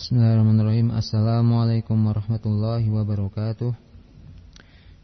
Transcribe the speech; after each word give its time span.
Bismillahirrahmanirrahim. 0.00 0.96
Assalamualaikum 0.96 2.08
warahmatullahi 2.08 2.88
wabarakatuh. 2.88 3.68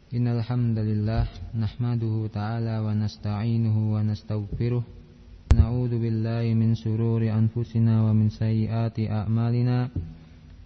Innal 0.09 0.41
hamdalillah 0.41 1.29
nahmaduhu 1.53 2.25
ta'ala 2.33 2.81
wa 2.81 2.97
nasta'inuhu 2.97 3.93
wa 3.93 4.01
nastaghfiruh 4.01 4.81
Na'udzu 5.53 6.01
billahi 6.01 6.57
min 6.57 6.73
shururi 6.73 7.29
anfusina 7.29 8.09
wa 8.09 8.17
min 8.17 8.33
sayyiati 8.33 9.05
a'malina. 9.05 9.93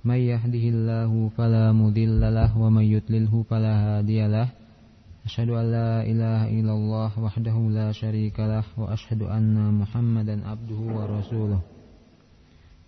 May 0.07 0.31
yahdihillahu 0.31 1.35
fala 1.35 1.75
mudhillalah 1.75 2.55
wa 2.55 2.71
may 2.71 2.87
yudlilhu 2.87 3.43
fala 3.51 3.99
hadiyalah 3.99 4.47
Asyhadu 5.27 5.59
an 5.59 5.65
la 5.75 6.07
ilaha 6.07 6.47
illallah 6.47 7.11
wahdahu 7.19 7.67
la 7.67 7.91
syarikalah 7.91 8.63
wa 8.79 8.95
asyhadu 8.95 9.27
anna 9.27 9.75
Muhammadan 9.75 10.47
abduhu 10.47 10.87
wa 10.87 11.19
rasuluh 11.19 11.80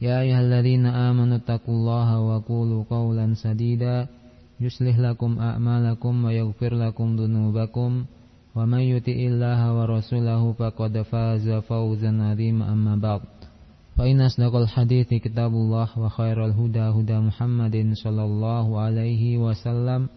يا 0.00 0.20
أيها 0.20 0.40
الذين 0.40 0.86
آمنوا 0.86 1.36
اتقوا 1.36 1.74
الله 1.74 2.20
وقولوا 2.20 2.84
قولا 2.90 3.34
سديدا 3.34 4.06
يصلح 4.60 4.98
لكم 4.98 5.38
أعمالكم 5.38 6.24
ويغفر 6.24 6.74
لكم 6.74 7.16
ذنوبكم 7.16 8.04
ومن 8.56 8.78
يطع 8.80 9.12
الله 9.12 9.60
ورسوله 9.80 10.52
فقد 10.52 11.02
فاز 11.02 11.48
فوزا 11.50 12.22
عظيما 12.22 12.72
أما 12.72 12.96
بعد 12.96 13.20
فإن 13.96 14.20
أصدق 14.20 14.54
الحديث 14.56 15.08
كتاب 15.08 15.52
الله 15.52 15.88
وخير 15.98 16.44
الهدى 16.46 16.80
هدى 16.80 17.18
محمد 17.18 17.90
صلى 18.04 18.24
الله 18.24 18.80
عليه 18.80 19.38
وسلم 19.38 20.08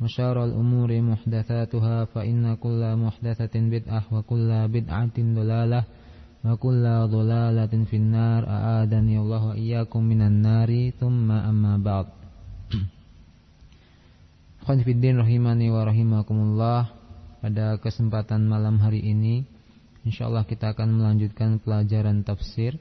وشار 0.00 0.44
الأمور 0.44 1.00
محدثاتها 1.00 2.04
فإن 2.04 2.54
كل 2.54 2.96
محدثة 2.96 3.60
بدعة 3.60 4.02
وكل 4.12 4.68
بدعة 4.68 5.16
ضلالة 5.18 5.84
wa 6.45 6.53
kulla 6.61 7.09
dhalalatin 7.09 7.89
finnar 7.89 8.45
a'adani 8.45 9.17
Allah 9.17 9.57
iyyakum 9.57 10.05
minan 10.05 10.45
nari 10.45 10.93
thumma 10.93 11.41
amma 11.41 11.81
ba'd. 11.81 12.13
Khon 14.61 14.79
fiddin 14.85 15.17
rahimani 15.17 15.73
wa 15.73 15.81
rahimakumullah 15.89 16.93
pada 17.41 17.81
kesempatan 17.81 18.45
malam 18.45 18.77
hari 18.77 19.01
ini 19.01 19.41
insyaallah 20.05 20.45
kita 20.45 20.77
akan 20.77 21.01
melanjutkan 21.01 21.57
pelajaran 21.57 22.21
tafsir 22.21 22.77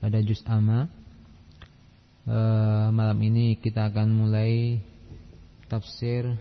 pada 0.00 0.24
juz 0.24 0.40
amma 0.48 0.88
e, 2.24 2.38
malam 2.96 3.20
ini 3.20 3.60
kita 3.60 3.92
akan 3.92 4.08
mulai 4.08 4.80
tafsir 5.68 6.32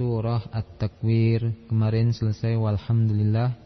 surah 0.00 0.48
At-Takwir. 0.48 1.68
Kemarin 1.68 2.16
selesai 2.16 2.56
walhamdulillah 2.56 3.59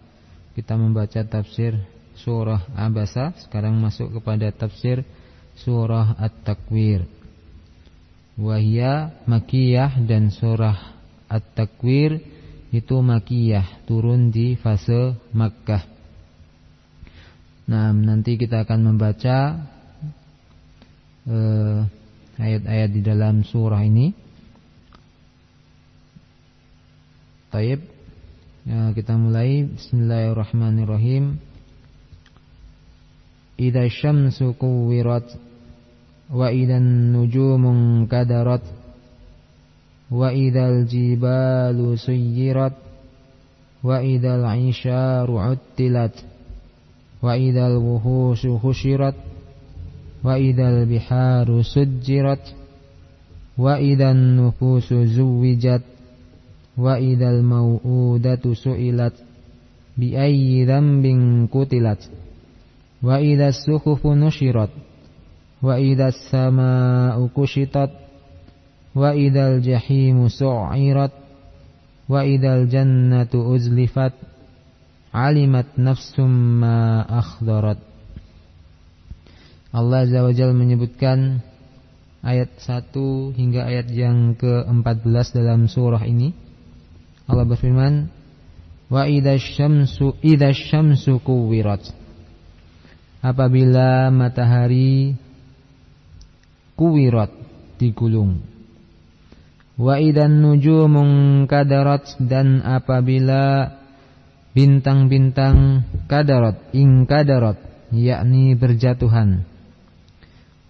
kita 0.54 0.78
membaca 0.78 1.20
tafsir 1.26 1.74
surah 2.18 2.62
Abasa. 2.78 3.34
Sekarang 3.42 3.74
masuk 3.78 4.18
kepada 4.18 4.48
tafsir 4.54 5.02
surah 5.58 6.14
At-Takwir. 6.18 7.06
Wahia 8.34 9.14
Makiyah 9.26 9.98
dan 10.02 10.30
surah 10.30 10.78
At-Takwir 11.30 12.22
itu 12.74 12.96
Makiyah 12.98 13.86
Turun 13.86 14.30
di 14.30 14.58
fase 14.58 15.14
Makkah. 15.34 15.86
Nah 17.70 17.90
nanti 17.94 18.34
kita 18.38 18.66
akan 18.66 18.80
membaca 18.94 19.38
eh, 21.26 21.78
Ayat-ayat 22.34 22.90
uh, 22.90 22.94
di 22.98 23.00
dalam 23.06 23.46
surah 23.46 23.78
ini. 23.86 24.10
Taib 27.54 27.93
Ya, 28.64 28.96
kita 28.96 29.20
mulai 29.20 29.68
Bismillahirrahmanirrahim. 29.76 31.36
Idza 33.60 33.84
syamsu 33.92 34.56
kuwirat 34.56 35.28
wa 36.32 36.48
idan 36.48 37.12
nujumun 37.12 38.08
kadarat 38.08 38.64
wa 40.08 40.32
idzal 40.32 40.88
jibalu 40.88 41.92
suyirat 42.00 42.72
wa 43.84 44.00
idzal 44.00 44.48
isharu 44.56 45.44
uttilat 45.44 46.16
wa 47.20 47.36
idzal 47.36 47.76
wuhushu 47.76 48.56
husyirat 48.64 49.20
wa 50.24 50.40
idzal 50.40 50.88
biharu 50.88 51.60
sujjirat 51.60 52.40
wa 53.60 53.76
idan 53.76 54.40
nufusu 54.40 55.04
zuwijat 55.04 55.93
wa 56.74 56.98
idal 56.98 57.42
mau'udatu 57.42 58.54
su'ilat 58.58 59.14
bi 59.94 60.18
ayyi 60.18 60.66
dzambin 60.66 61.46
kutilat. 61.46 62.02
Wa 63.04 63.20
idas 63.20 63.62
suhufu 63.62 64.16
nusyirat 64.16 64.72
wa 65.64 65.80
idas 65.80 66.20
samaa'u 66.28 67.32
kushitat. 67.32 67.88
Wa 68.94 69.16
idal 69.16 69.64
jahimu 69.64 70.28
su'irat. 70.28 71.12
Wa 72.04 72.20
idal 72.28 72.68
jannatu 72.68 73.40
uzlifat. 73.48 74.12
Alimat 75.14 75.78
nafsum 75.80 76.60
ma 76.60 77.00
akhdarat. 77.06 77.80
Allah 79.74 80.06
Azza 80.06 80.22
wa 80.22 80.30
Jalla 80.30 80.54
menyebutkan 80.54 81.42
ayat 82.22 82.62
1 82.62 82.94
hingga 83.34 83.66
ayat 83.66 83.90
yang 83.90 84.38
ke-14 84.38 85.34
dalam 85.34 85.66
surah 85.66 86.02
ini 86.06 86.30
Allah 87.24 87.46
berfirman, 87.48 88.12
"Wa 88.92 89.08
idzasyamsu 89.08 90.20
idzasyamsu 90.20 91.20
kuwirat." 91.24 91.88
Apabila 93.24 94.12
matahari 94.12 95.16
kuwirat 96.76 97.32
digulung. 97.80 98.44
Wa 99.74 99.98
idan 99.98 100.44
nujumun 100.44 101.44
kadarat 101.50 102.14
dan 102.22 102.62
apabila 102.62 103.74
bintang-bintang 104.54 105.82
kadarat 106.06 106.70
ing 106.70 107.10
kadarat 107.10 107.58
yakni 107.90 108.54
berjatuhan. 108.54 109.42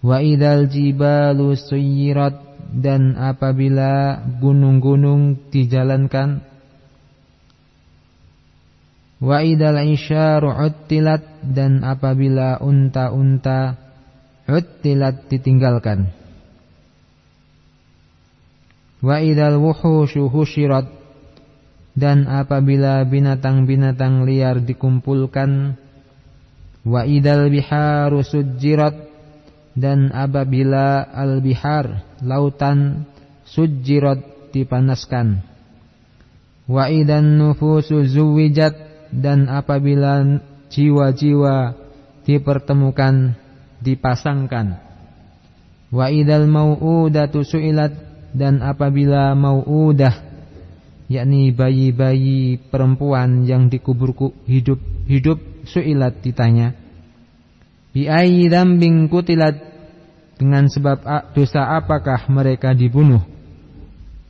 Wa 0.01 0.21
idal 0.21 0.69
jibalu 0.69 1.53
suyirat 1.57 2.54
dan 2.75 3.15
apabila 3.15 4.19
gunung-gunung 4.43 5.47
dijalankan 5.47 6.43
wa 9.23 9.39
idal 9.39 9.79
isyaru 9.79 10.51
uttilat 10.51 11.23
dan 11.39 11.87
apabila 11.87 12.59
unta-unta 12.59 13.79
uttilat 14.43 15.31
ditinggalkan. 15.31 16.11
Wa 18.99 19.23
idal 19.23 19.55
wuhushu 19.61 20.27
husyirat 20.27 20.91
dan 21.95 22.27
apabila 22.27 23.07
binatang-binatang 23.07 24.27
liar 24.27 24.59
dikumpulkan 24.59 25.79
wa 26.83 27.01
idal 27.07 27.47
biharu 27.47 28.19
sujjirat 28.19 28.93
dan 29.75 30.11
apabila 30.11 31.03
al-bihar 31.11 32.14
lautan 32.25 33.05
sujirat 33.45 34.51
dipanaskan. 34.51 35.45
Wa 36.65 36.89
idan 36.89 37.37
nufusu 37.37 38.09
zuwijat 38.09 38.73
dan 39.13 39.45
apabila 39.47 40.41
jiwa-jiwa 40.73 41.77
dipertemukan 42.25 43.37
dipasangkan. 43.85 44.81
Wa 45.93 46.09
idal 46.09 46.49
mau'udatu 46.49 47.45
su'ilat 47.45 47.93
dan 48.33 48.65
apabila 48.65 49.37
mau'udah 49.37 50.25
yakni 51.05 51.53
bayi-bayi 51.53 52.57
perempuan 52.73 53.45
yang 53.45 53.69
dikubur 53.69 54.17
hidup-hidup 54.49 55.69
su'ilat 55.69 56.19
ditanya. 56.25 56.73
Bi 57.93 58.09
ayyi 58.09 58.49
dzambin 58.51 59.07
kutilat 59.07 59.74
dengan 60.35 60.67
sebab 60.67 61.03
dosa 61.31 61.79
apakah 61.79 62.27
mereka 62.27 62.75
dibunuh? 62.75 63.23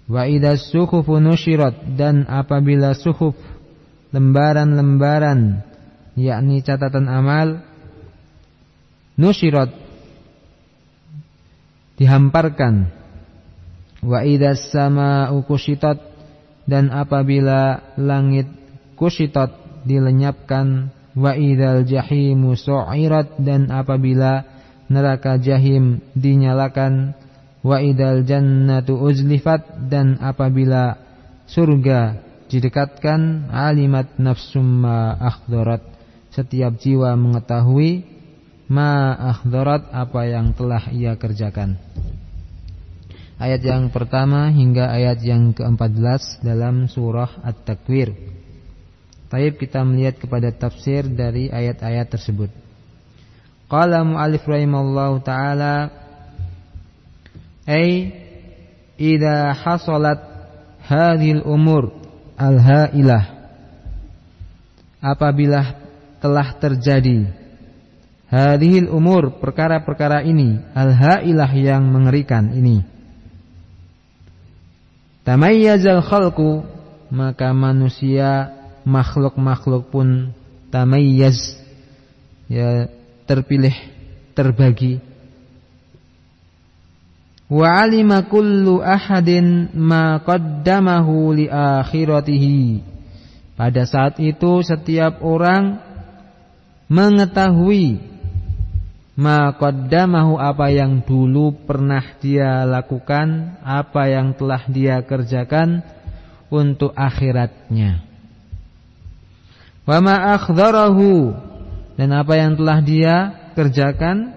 Wa 0.06 0.30
idas 0.30 0.69
suhufu 0.69 1.18
nusyirat 1.18 1.98
dan 1.98 2.30
apabila 2.30 2.94
suhuf 2.94 3.34
lembaran-lembaran 4.13 5.66
yakni 6.13 6.62
catatan 6.62 7.10
amal 7.10 7.66
nusyirat 9.18 9.74
dihamparkan 11.98 12.94
Wa 14.06 14.22
idas 14.22 14.69
sama 14.69 15.34
ukushitot 15.34 15.98
dan 16.69 16.94
apabila 16.94 17.81
langit 17.98 18.46
kushitot 18.94 19.81
dilenyapkan 19.81 20.94
wa 21.18 21.34
idal 21.34 21.81
jahimu 21.81 22.54
su'irat 22.54 23.42
dan 23.42 23.74
apabila 23.74 24.46
neraka 24.92 25.38
jahim 25.40 26.02
dinyalakan. 26.14 27.16
Wa 27.66 27.82
idal 27.82 28.22
jannatu 28.22 28.94
uzlifat 29.02 29.90
dan 29.90 30.22
apabila 30.22 31.02
surga 31.50 32.22
didekatkan 32.46 33.50
alimat 33.50 34.22
nafsum 34.22 34.86
ma 34.86 35.18
akhdarat. 35.18 35.82
Setiap 36.30 36.78
jiwa 36.78 37.18
mengetahui 37.18 38.06
ma 38.70 39.18
akhdarat 39.34 39.90
apa 39.90 40.22
yang 40.30 40.54
telah 40.54 40.94
ia 40.94 41.18
kerjakan. 41.18 41.82
Ayat 43.36 43.68
yang 43.68 43.92
pertama 43.92 44.48
hingga 44.48 44.88
ayat 44.88 45.20
yang 45.20 45.52
ke-14 45.52 46.40
dalam 46.40 46.88
surah 46.88 47.44
At-Takwir. 47.44 48.16
Taib 49.28 49.60
kita 49.60 49.84
melihat 49.84 50.16
kepada 50.24 50.56
tafsir 50.56 51.04
dari 51.04 51.52
ayat-ayat 51.52 52.08
tersebut. 52.08 52.65
Qala 53.66 54.06
mu'alif 54.06 54.46
rahimallahu 54.46 55.26
taala 55.26 55.90
ay 57.66 58.14
idza 59.02 59.58
hasalat 59.58 60.22
hadhil 60.86 61.42
umur 61.42 61.90
al-hailah 62.38 63.26
apabila 65.02 65.82
telah 66.22 66.54
terjadi 66.62 67.26
hadhil 68.30 68.90
umur 68.94 69.42
perkara-perkara 69.42 70.22
ini 70.26 70.62
al-hailah 70.78 71.52
yang 71.58 71.90
mengerikan 71.90 72.54
ini. 72.54 72.86
Tamayyazal 75.26 76.06
khalqu 76.06 76.62
maka 77.10 77.50
manusia 77.50 78.54
makhluk-makhluk 78.86 79.90
pun 79.90 80.30
tamayyaz 80.70 81.58
ya 82.46 82.86
terpilih 83.25 83.74
terbagi. 84.38 85.01
Wa 87.45 87.86
alima 87.86 88.25
kullu 88.25 88.81
ahadin 88.81 89.69
ma 89.77 90.18
qaddamahu 90.22 91.38
li 91.38 91.45
akhiratihi. 91.45 92.81
Pada 93.56 93.86
saat 93.86 94.18
itu 94.18 94.66
setiap 94.66 95.22
orang 95.22 95.77
mengetahui 96.89 98.01
ma 99.16 99.54
qaddamahu 99.56 100.42
apa 100.42 100.74
yang 100.74 101.06
dulu 101.06 101.54
pernah 101.63 102.04
dia 102.19 102.66
lakukan 102.66 103.62
apa 103.63 104.12
yang 104.12 104.33
telah 104.36 104.66
dia 104.68 105.00
kerjakan 105.06 105.86
untuk 106.50 106.92
akhiratnya. 106.98 108.04
Wa 109.86 110.01
ma 110.01 110.33
akhdarahu 110.33 111.31
dan 111.96 112.12
apa 112.12 112.34
yang 112.36 112.60
telah 112.60 112.80
dia 112.84 113.16
kerjakan? 113.56 114.36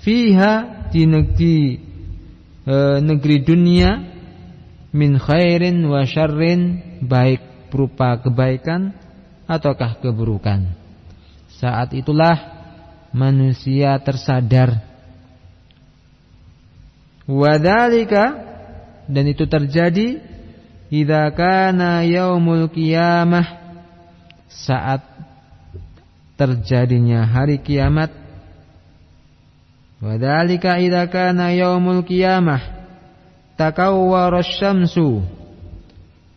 Fiha 0.00 0.88
di 0.88 1.04
negeri 1.04 1.76
e, 2.64 2.76
negeri 3.04 3.36
dunia 3.44 3.90
min 4.96 5.20
khairin 5.20 5.84
wa 5.84 6.04
syarrin 6.08 6.80
baik 7.04 7.68
berupa 7.68 8.16
kebaikan 8.20 8.96
ataukah 9.44 10.00
keburukan. 10.00 10.72
Saat 11.60 11.92
itulah 11.92 12.36
manusia 13.12 13.96
tersadar. 14.00 14.80
Wadalika 17.28 18.34
dan 19.06 19.24
itu 19.28 19.46
terjadi 19.46 20.18
idza 20.90 21.30
kana 21.36 22.02
yaumul 22.02 22.66
qiyamah 22.72 23.46
saat 24.50 25.09
terjadinya 26.40 27.28
hari 27.28 27.60
kiamat. 27.60 28.08
Wadhalika 30.00 30.80
idza 30.80 31.04
kana 31.12 31.52
yaumul 31.52 32.00
qiyamah 32.00 32.64
takawwara 33.60 34.40
syamsu. 34.40 35.20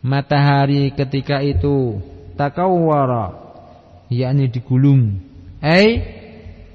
Matahari 0.04 0.92
ketika 0.92 1.40
itu 1.40 2.04
takawwara 2.36 3.32
yakni 4.12 4.52
digulung. 4.52 5.24
Ai 5.64 6.04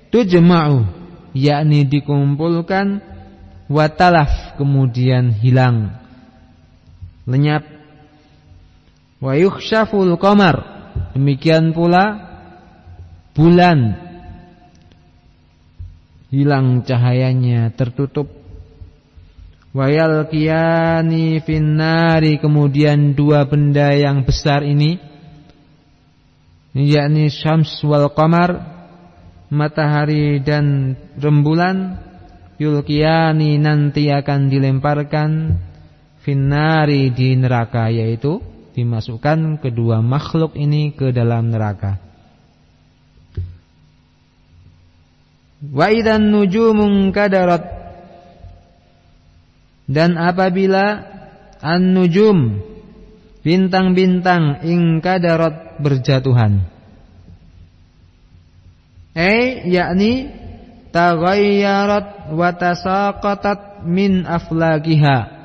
tujma'u 0.09 0.89
yakni 1.37 1.85
dikumpulkan. 1.85 3.05
Watalaf 3.69 4.57
kemudian 4.57 5.29
hilang. 5.29 5.93
Lenyap. 7.29 7.61
Wa 9.21 9.37
yukhshaful 9.37 10.17
qamar 10.17 10.79
Demikian 11.13 11.73
pula 11.73 12.28
bulan 13.33 14.09
hilang 16.29 16.85
cahayanya, 16.85 17.73
tertutup. 17.73 18.29
Wayal 19.69 20.25
kiyani 20.33 21.45
finnari 21.45 22.41
kemudian 22.41 23.13
dua 23.13 23.45
benda 23.45 23.93
yang 23.93 24.25
besar 24.25 24.65
ini 24.65 24.97
yakni 26.73 27.29
syams 27.29 27.77
wal 27.85 28.09
qamar 28.17 28.65
matahari 29.53 30.41
dan 30.41 30.97
rembulan 31.21 32.01
yulkiyani 32.57 33.61
nanti 33.61 34.09
akan 34.09 34.49
dilemparkan 34.49 35.61
finnari 36.25 37.13
di 37.13 37.37
neraka 37.37 37.93
yaitu 37.93 38.41
dimasukkan 38.73 39.61
kedua 39.61 40.01
makhluk 40.01 40.57
ini 40.57 40.97
ke 40.97 41.13
dalam 41.13 41.53
neraka. 41.53 42.08
Wa 45.59 45.91
idan 45.91 46.31
nujumun 46.31 47.11
kadarat. 47.11 47.67
Dan 49.89 50.15
apabila 50.15 51.03
an-nujum 51.59 52.63
bintang-bintang 53.43 54.63
ingkadarat 54.63 55.83
berjatuhan. 55.83 56.63
Eh 59.17 59.67
yakni 59.67 60.31
taghayyarat 60.95 62.31
wa 62.31 62.49
tasaqatat 62.55 63.83
min 63.83 64.23
aflakiha. 64.23 65.39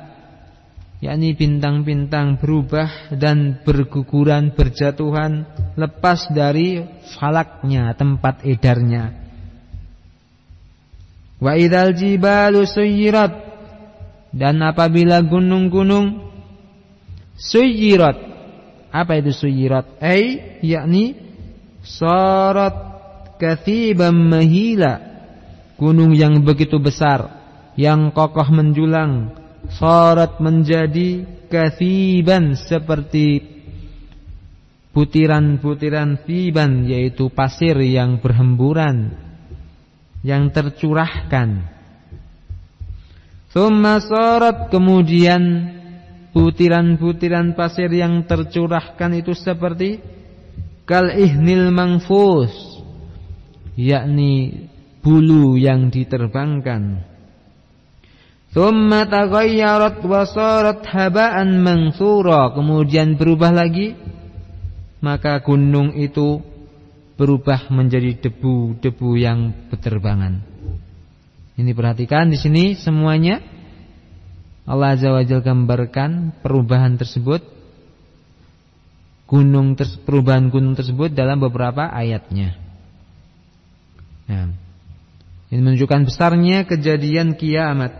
Yakni 1.03 1.35
bintang-bintang 1.35 2.39
berubah 2.39 3.11
dan 3.11 3.59
berguguran 3.67 4.55
berjatuhan 4.55 5.43
lepas 5.75 6.31
dari 6.31 6.87
falaknya 7.19 7.91
tempat 7.99 8.47
edarnya 8.47 9.24
wa 11.39 11.53
idzal 11.55 11.95
jibalu 11.95 12.63
suyirat. 12.67 13.33
Dan 14.35 14.59
apabila 14.63 15.23
gunung-gunung 15.23 16.27
suyirat. 17.39 18.17
Apa 18.91 19.19
itu 19.19 19.31
suyirat? 19.31 19.99
Ai 19.99 20.59
yakni 20.63 21.15
sarat 21.83 22.75
kathiban 23.39 24.15
mahila. 24.15 25.15
Gunung 25.75 26.15
yang 26.15 26.39
begitu 26.43 26.79
besar 26.79 27.43
yang 27.75 28.15
kokoh 28.15 28.47
menjulang 28.47 29.35
Sarat 29.71 30.37
menjadi 30.37 31.25
kathiban 31.49 32.53
seperti 32.53 33.41
butiran-butiran 34.93 36.23
thiban 36.23 36.87
yaitu 36.87 37.27
pasir 37.33 37.75
yang 37.81 38.21
berhemburan 38.21 39.11
yang 40.25 40.49
tercurahkan. 40.49 41.69
Thumma 43.53 44.01
sarat 44.01 44.73
kemudian 44.73 45.71
butiran-butiran 46.33 47.53
pasir 47.53 47.93
yang 47.93 48.25
tercurahkan 48.25 49.21
itu 49.21 49.31
seperti 49.37 50.01
kal 50.83 51.13
ihnil 51.13 51.71
mangfus 51.71 52.51
yakni 53.79 54.67
bulu 54.99 55.55
yang 55.55 55.87
diterbangkan 55.87 57.15
Thumma 58.55 59.03
taghayyarat 59.03 59.99
wa 60.07 60.23
sarat 60.23 60.87
haba'an 60.87 61.59
mansura. 61.59 62.55
Kemudian 62.55 63.19
berubah 63.19 63.51
lagi. 63.51 63.99
Maka 65.03 65.43
gunung 65.43 65.91
itu 65.91 66.39
berubah 67.15 67.71
menjadi 67.71 68.19
debu-debu 68.27 69.09
yang 69.15 69.69
berterbangan. 69.71 70.43
Ini 71.55 71.71
perhatikan 71.71 72.27
di 72.27 72.35
sini 72.35 72.75
semuanya 72.75 73.39
Allah 74.67 74.97
Azza 74.97 75.13
wa 75.13 75.23
gambarkan 75.23 76.41
perubahan 76.43 76.99
tersebut 76.99 77.45
gunung 79.29 79.77
perubahan 79.77 80.49
gunung 80.51 80.75
tersebut 80.75 81.13
dalam 81.13 81.39
beberapa 81.41 81.89
ayatnya. 81.89 82.57
Nah, 84.25 84.49
ini 85.53 85.61
menunjukkan 85.61 86.09
besarnya 86.09 86.65
kejadian 86.65 87.37
kiamat. 87.37 87.93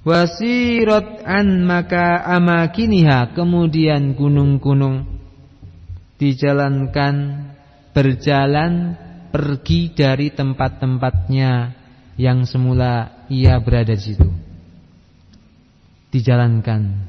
Wasirat 0.00 1.26
an 1.28 1.66
maka 1.68 2.24
amakiniha 2.24 3.36
kemudian 3.36 4.16
gunung-gunung 4.16 5.09
dijalankan 6.20 7.48
berjalan 7.96 8.94
pergi 9.32 9.96
dari 9.96 10.28
tempat-tempatnya 10.28 11.72
yang 12.20 12.44
semula 12.44 13.24
ia 13.32 13.56
berada 13.56 13.96
di 13.96 14.04
situ. 14.04 14.28
Dijalankan. 16.12 17.08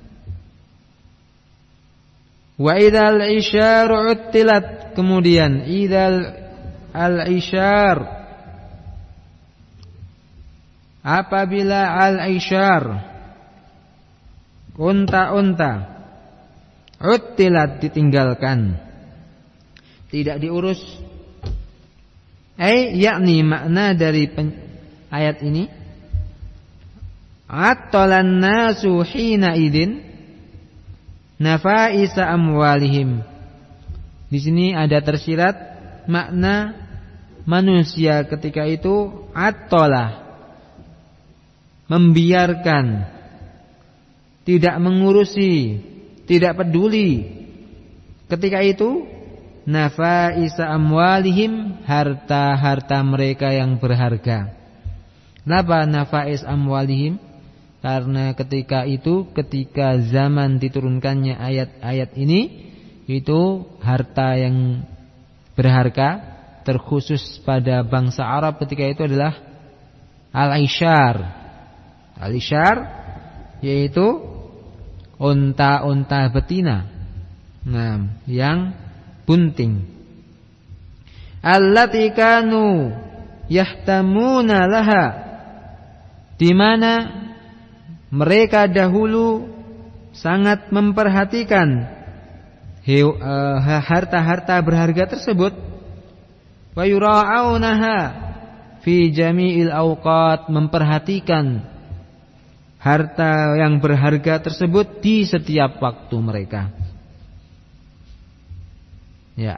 Wa 2.56 2.78
idal 2.80 3.20
isyar 3.36 3.90
uttilat 3.90 4.96
kemudian 4.96 5.66
idal 5.68 6.22
al-isyar 6.94 7.98
apabila 11.02 11.98
al-isyar 12.06 12.84
unta-unta 14.78 15.74
uttilat 17.02 17.82
ditinggalkan 17.82 18.91
tidak 20.12 20.38
diurus 20.44 20.80
eh 22.60 22.94
yakni 23.00 23.42
makna 23.42 23.96
dari 23.96 24.28
ayat 25.10 25.42
ini 25.42 25.66
attalan 27.48 28.38
nasu 28.44 29.02
hina 29.08 29.56
idin 29.56 30.04
nafaisa 31.42 32.28
amwalihim 32.28 33.24
di 34.28 34.40
sini 34.40 34.66
ada 34.76 35.00
tersirat 35.02 35.56
makna 36.06 36.76
manusia 37.44 38.24
ketika 38.28 38.68
itu 38.70 39.28
atolah 39.34 40.22
membiarkan, 41.92 43.04
tidak 44.48 44.76
mengurusi, 44.80 45.84
tidak 46.24 46.64
peduli. 46.64 47.28
Ketika 48.32 48.64
itu 48.64 49.04
nafaisa 49.68 50.70
amwalihim 50.70 51.84
harta-harta 51.86 53.02
mereka 53.06 53.54
yang 53.54 53.78
berharga. 53.78 54.54
Kenapa 55.42 55.86
nafais 55.90 56.46
amwalihim? 56.46 57.18
Karena 57.82 58.38
ketika 58.38 58.86
itu 58.86 59.26
ketika 59.34 59.98
zaman 60.06 60.62
diturunkannya 60.62 61.34
ayat-ayat 61.34 62.14
ini 62.14 62.70
itu 63.10 63.66
harta 63.82 64.38
yang 64.38 64.86
berharga 65.58 66.22
terkhusus 66.62 67.42
pada 67.42 67.82
bangsa 67.82 68.22
Arab 68.22 68.62
ketika 68.62 68.86
itu 68.86 69.02
adalah 69.10 69.34
al-isyar 70.30 71.42
Alishar 72.22 72.78
yaitu 73.66 74.22
unta-unta 75.18 76.30
betina. 76.30 76.86
Nah, 77.66 78.22
yang 78.30 78.78
bunting. 79.26 79.82
Allati 81.42 82.14
kanu 82.14 82.94
yahtamuna 83.50 84.70
laha 84.70 85.06
di 86.38 86.54
mana 86.54 86.94
mereka 88.14 88.70
dahulu 88.70 89.50
sangat 90.12 90.70
memperhatikan 90.70 91.88
eh, 92.86 93.06
harta-harta 93.82 94.60
berharga 94.62 95.18
tersebut 95.18 95.54
wa 96.72 96.84
yura'aunaha 96.84 97.98
fi 98.82 99.14
jami'il 99.14 99.72
awqat 99.72 100.50
memperhatikan 100.50 101.64
harta 102.82 103.54
yang 103.62 103.78
berharga 103.78 104.42
tersebut 104.42 105.06
di 105.06 105.22
setiap 105.24 105.78
waktu 105.78 106.18
mereka. 106.18 106.81
Ya, 109.42 109.58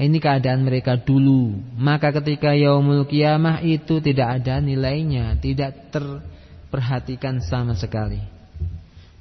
ini 0.00 0.24
keadaan 0.24 0.64
mereka 0.64 0.96
dulu. 0.96 1.52
Maka 1.76 2.16
ketika 2.16 2.56
yaumul 2.56 3.04
kiamah 3.04 3.60
itu 3.60 4.00
tidak 4.00 4.40
ada 4.40 4.56
nilainya, 4.56 5.36
tidak 5.36 5.92
terperhatikan 5.92 7.44
sama 7.44 7.76
sekali. 7.76 8.24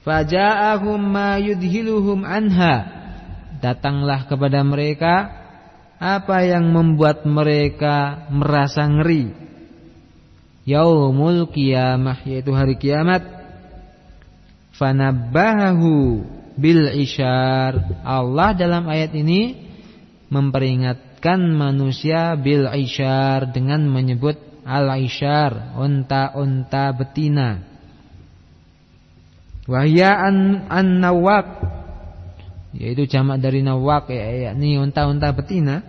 Faja'ahum 0.07 1.01
ma 1.01 1.35
yudhiluhum 1.43 2.23
anha. 2.23 2.87
Datanglah 3.59 4.31
kepada 4.31 4.63
mereka 4.63 5.27
apa 5.99 6.45
yang 6.47 6.71
membuat 6.71 7.27
mereka 7.27 8.29
merasa 8.31 8.87
ngeri. 8.87 9.35
Yaumul 10.63 11.51
kiamah 11.51 12.23
yaitu 12.23 12.55
hari 12.55 12.79
kiamat 12.79 13.25
fanabbahu 14.77 16.21
bil 16.53 16.85
isyar. 16.95 17.81
Allah 18.05 18.53
dalam 18.53 18.85
ayat 18.85 19.11
ini 19.17 19.66
memperingatkan 20.27 21.39
manusia 21.55 22.35
bil 22.35 22.67
isyar 22.67 23.51
dengan 23.51 23.87
menyebut 23.87 24.35
al 24.67 24.91
isyar, 24.99 25.77
unta-unta 25.79 26.91
betina. 26.95 27.63
Wahya 29.67 30.11
an, 30.27 30.67
an 30.71 30.87
nawak 31.03 31.47
yaitu 32.77 33.09
jamak 33.09 33.41
dari 33.41 33.65
nawak 33.65 34.07
ya, 34.07 34.51
yakni 34.51 34.79
unta-unta 34.79 35.33
betina 35.33 35.83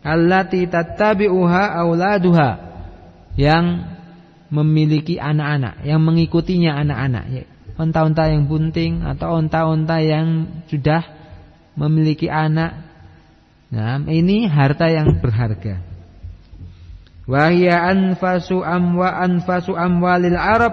allati 0.00 0.64
tattabi'uha 0.64 1.76
auladuha 1.82 2.50
yang 3.36 3.84
memiliki 4.48 5.20
anak-anak, 5.20 5.84
yang 5.84 6.00
mengikutinya 6.00 6.72
anak-anak 6.80 7.48
unta-unta 7.78 8.26
yang 8.26 8.50
bunting 8.50 9.06
atau 9.06 9.38
unta-unta 9.38 10.02
yang 10.02 10.50
sudah 10.66 11.06
memiliki 11.78 12.26
anak. 12.26 12.87
Nah, 13.68 14.00
ini 14.08 14.48
harta 14.48 14.88
yang 14.88 15.20
berharga. 15.20 15.84
Wahia 17.28 17.84
anfasu 17.84 18.64
amwa 18.64 19.12
anfasu 19.20 19.76
amwalil 19.76 20.36
Arab 20.36 20.72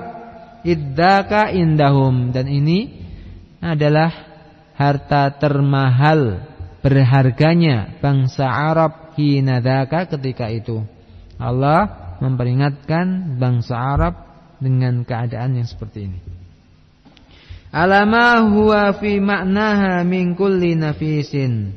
iddaka 0.63 1.51
indahum 1.51 2.31
dan 2.31 2.47
ini 2.47 3.03
adalah 3.59 4.07
harta 4.79 5.35
termahal 5.35 6.47
berharganya 6.79 7.99
bangsa 7.99 8.47
Arab 8.47 9.11
hinadaka 9.19 10.07
ketika 10.15 10.47
itu. 10.47 10.79
Allah 11.35 12.15
memperingatkan 12.23 13.35
bangsa 13.35 13.75
Arab 13.75 14.15
dengan 14.63 15.03
keadaan 15.03 15.59
yang 15.59 15.67
seperti 15.67 16.07
ini 16.07 16.19
alama 17.75 18.39
huwa 18.47 18.95
fi 18.95 19.19
maknaha 19.19 20.07
min 20.07 20.31
kulli 20.31 20.79
nafisin 20.79 21.75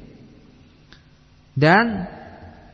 dan 1.59 2.07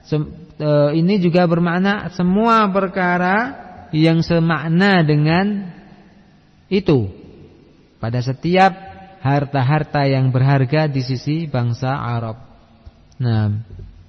e, 0.04 0.70
ini 1.00 1.16
juga 1.16 1.48
bermakna 1.48 2.12
semua 2.12 2.68
perkara 2.68 3.64
yang 3.96 4.20
semakna 4.20 5.00
dengan 5.00 5.72
itu 6.68 7.08
pada 7.96 8.20
setiap 8.20 8.72
harta-harta 9.24 10.04
yang 10.04 10.28
berharga 10.28 10.84
di 10.84 11.00
sisi 11.00 11.48
bangsa 11.48 11.96
Arab. 11.96 12.36
Nah, 13.16 13.56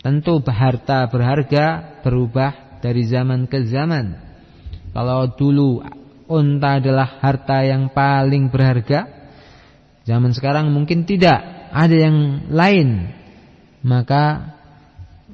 tentu 0.03 0.44
harta 0.44 1.08
berharga 1.08 1.98
berubah 2.03 2.84
dari 2.84 3.08
zaman 3.08 3.48
ke 3.48 3.63
zaman. 3.72 4.20
Kalau 4.91 5.32
dulu 5.32 5.79
unta 6.27 6.84
adalah 6.84 7.22
harta 7.24 7.63
yang 7.63 7.94
paling 7.96 8.51
berharga. 8.51 9.08
Zaman 10.05 10.36
sekarang 10.36 10.70
mungkin 10.70 11.08
tidak, 11.08 11.41
ada 11.74 11.96
yang 11.96 12.50
lain. 12.51 13.10
Maka 13.82 14.54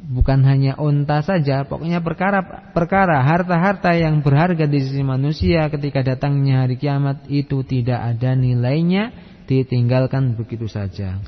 bukan 0.01 0.41
hanya 0.43 0.74
unta 0.81 1.22
saja, 1.22 1.62
pokoknya 1.70 2.01
perkara-perkara 2.01 3.22
harta-harta 3.22 3.93
yang 3.93 4.25
berharga 4.25 4.65
di 4.65 4.81
sisi 4.81 5.05
manusia 5.05 5.70
ketika 5.70 6.01
datangnya 6.01 6.65
hari 6.65 6.81
kiamat 6.81 7.29
itu 7.29 7.62
tidak 7.62 8.01
ada 8.17 8.34
nilainya, 8.34 9.13
ditinggalkan 9.46 10.34
begitu 10.34 10.65
saja. 10.65 11.22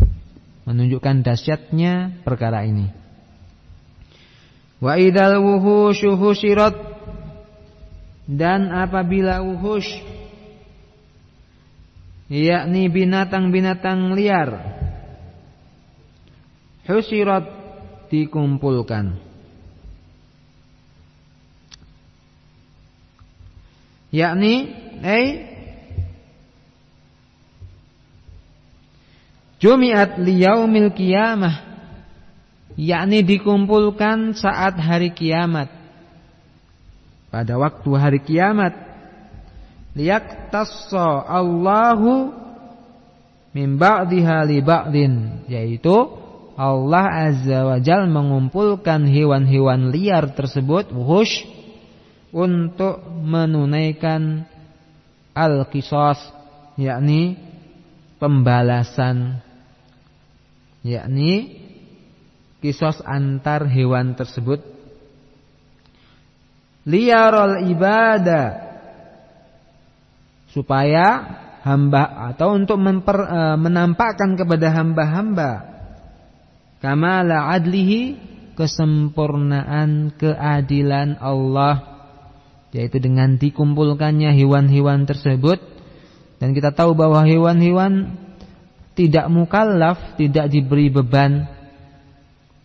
Menunjukkan 0.65 1.21
dahsyatnya 1.21 2.23
perkara 2.25 2.65
ini. 2.65 2.89
Wa 4.81 4.99
idal 4.99 5.39
wuhushu 5.39 6.17
husyirat 6.17 6.75
dan 8.27 8.71
apabila 8.71 9.43
wuhush 9.43 9.87
yakni 12.31 12.87
binatang-binatang 12.87 14.15
liar 14.15 14.59
husirat 16.87 17.62
dikumpulkan. 18.13 19.17
Yakni 24.13 24.69
eh 25.01 25.27
jumiat 29.57 30.21
liyaumil 30.21 30.93
qiyamah. 30.93 31.73
Yakni 32.77 33.25
dikumpulkan 33.25 34.37
saat 34.37 34.77
hari 34.77 35.09
kiamat. 35.09 35.73
Pada 37.33 37.57
waktu 37.57 37.89
hari 37.97 38.21
kiamat. 38.21 38.77
Liyaktassa 39.97 41.25
Allahu 41.25 42.33
min 43.53 43.77
ba'diha 43.77 44.45
li 44.45 44.61
ba'din. 44.61 45.45
Yaitu 45.49 46.22
Allah 46.53 47.33
Azza 47.33 47.65
wa 47.65 47.77
Jal 47.81 48.05
mengumpulkan 48.05 49.09
hewan-hewan 49.09 49.89
liar 49.89 50.37
tersebut 50.37 50.93
wuhush 50.93 51.41
untuk 52.29 53.01
menunaikan 53.09 54.45
al-qisas 55.33 56.21
yakni 56.77 57.37
pembalasan 58.21 59.41
yakni 60.85 61.63
kisos 62.61 63.01
antar 63.01 63.65
hewan 63.65 64.13
tersebut. 64.13 64.61
Liyarul 66.83 67.71
ibadah 67.71 68.75
supaya 70.51 71.07
hamba 71.63 72.31
atau 72.35 72.59
untuk 72.59 72.75
memper, 72.75 73.17
e, 73.23 73.39
menampakkan 73.55 74.35
kepada 74.35 74.67
hamba-hamba 74.75 75.72
kamala 76.83 77.47
adlihi 77.55 78.19
kesempurnaan 78.59 80.11
keadilan 80.19 81.15
Allah. 81.23 81.95
Yaitu 82.75 82.99
dengan 82.99 83.39
dikumpulkannya 83.39 84.35
hewan-hewan 84.35 85.07
tersebut. 85.07 85.61
Dan 86.43 86.51
kita 86.51 86.75
tahu 86.75 86.91
bahwa 86.91 87.23
hewan-hewan 87.23 88.19
tidak 88.99 89.31
mukallaf, 89.31 90.19
tidak 90.19 90.51
diberi 90.51 90.91
beban. 90.91 91.47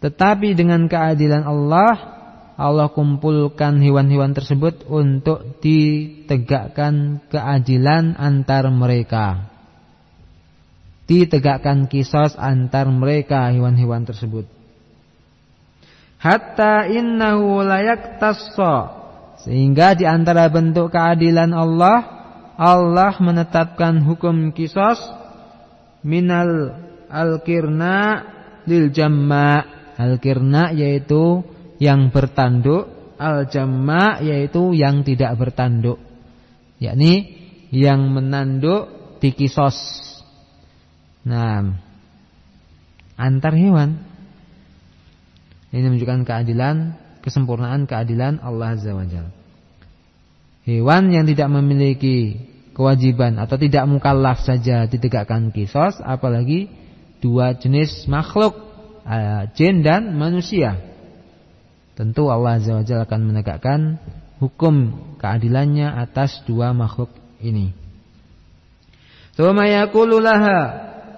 Tetapi 0.03 0.59
dengan 0.59 0.91
keadilan 0.91 1.47
Allah 1.47 2.19
Allah 2.59 2.91
kumpulkan 2.91 3.79
hewan-hewan 3.79 4.35
tersebut 4.35 4.83
untuk 4.91 5.63
ditegakkan 5.63 7.23
keadilan 7.31 8.19
antar 8.19 8.67
mereka. 8.75 9.48
Ditegakkan 11.09 11.89
kisos 11.89 12.37
antar 12.37 12.85
mereka 12.93 13.49
hewan-hewan 13.49 14.05
tersebut. 14.05 14.45
Hatta 16.21 16.85
innahu 16.85 17.65
layak 17.65 18.21
tasso. 18.21 18.93
Sehingga 19.41 19.97
di 19.97 20.05
antara 20.05 20.51
bentuk 20.53 20.93
keadilan 20.93 21.57
Allah, 21.57 21.99
Allah 22.61 23.17
menetapkan 23.23 24.05
hukum 24.05 24.53
kisos 24.53 25.01
minal 26.05 26.77
al-kirna 27.09 28.29
lil 28.69 28.93
jamma. 28.93 29.65
Al-kirna 29.99 30.71
yaitu 30.77 31.43
yang 31.81 32.13
bertanduk, 32.13 33.17
al-jamma 33.19 34.21
yaitu 34.23 34.77
yang 34.77 35.03
tidak 35.03 35.35
bertanduk. 35.41 35.99
Yakni 36.79 37.35
yang 37.73 38.13
menanduk 38.13 39.17
dikisos. 39.19 39.75
Nah, 41.29 41.77
antar 43.21 43.53
hewan. 43.53 44.01
Ini 45.69 45.85
menunjukkan 45.85 46.25
keadilan, 46.25 46.97
kesempurnaan 47.21 47.85
keadilan 47.85 48.41
Allah 48.41 48.73
Azza 48.73 48.97
wa 48.97 49.05
Jalla. 49.05 49.29
Hewan 50.65 51.13
yang 51.13 51.29
tidak 51.29 51.53
memiliki 51.53 52.41
kewajiban 52.73 53.37
atau 53.37 53.61
tidak 53.61 53.85
mukallaf 53.85 54.41
saja 54.41 54.89
ditegakkan 54.89 55.53
kisos, 55.53 56.01
apalagi 56.01 56.73
dua 57.21 57.53
jenis 57.61 58.09
makhluk, 58.09 58.57
eh, 59.05 59.53
jin 59.53 59.85
dan 59.85 60.17
manusia 60.17 60.81
tentu 61.99 62.31
Allah 62.31 62.63
Azza 62.63 62.79
wa 62.79 62.87
Jalla 62.87 63.05
akan 63.11 63.21
menegakkan 63.27 63.99
hukum 64.39 64.95
keadilannya 65.19 65.91
atas 65.91 66.47
dua 66.47 66.71
makhluk 66.71 67.11
ini. 67.43 67.75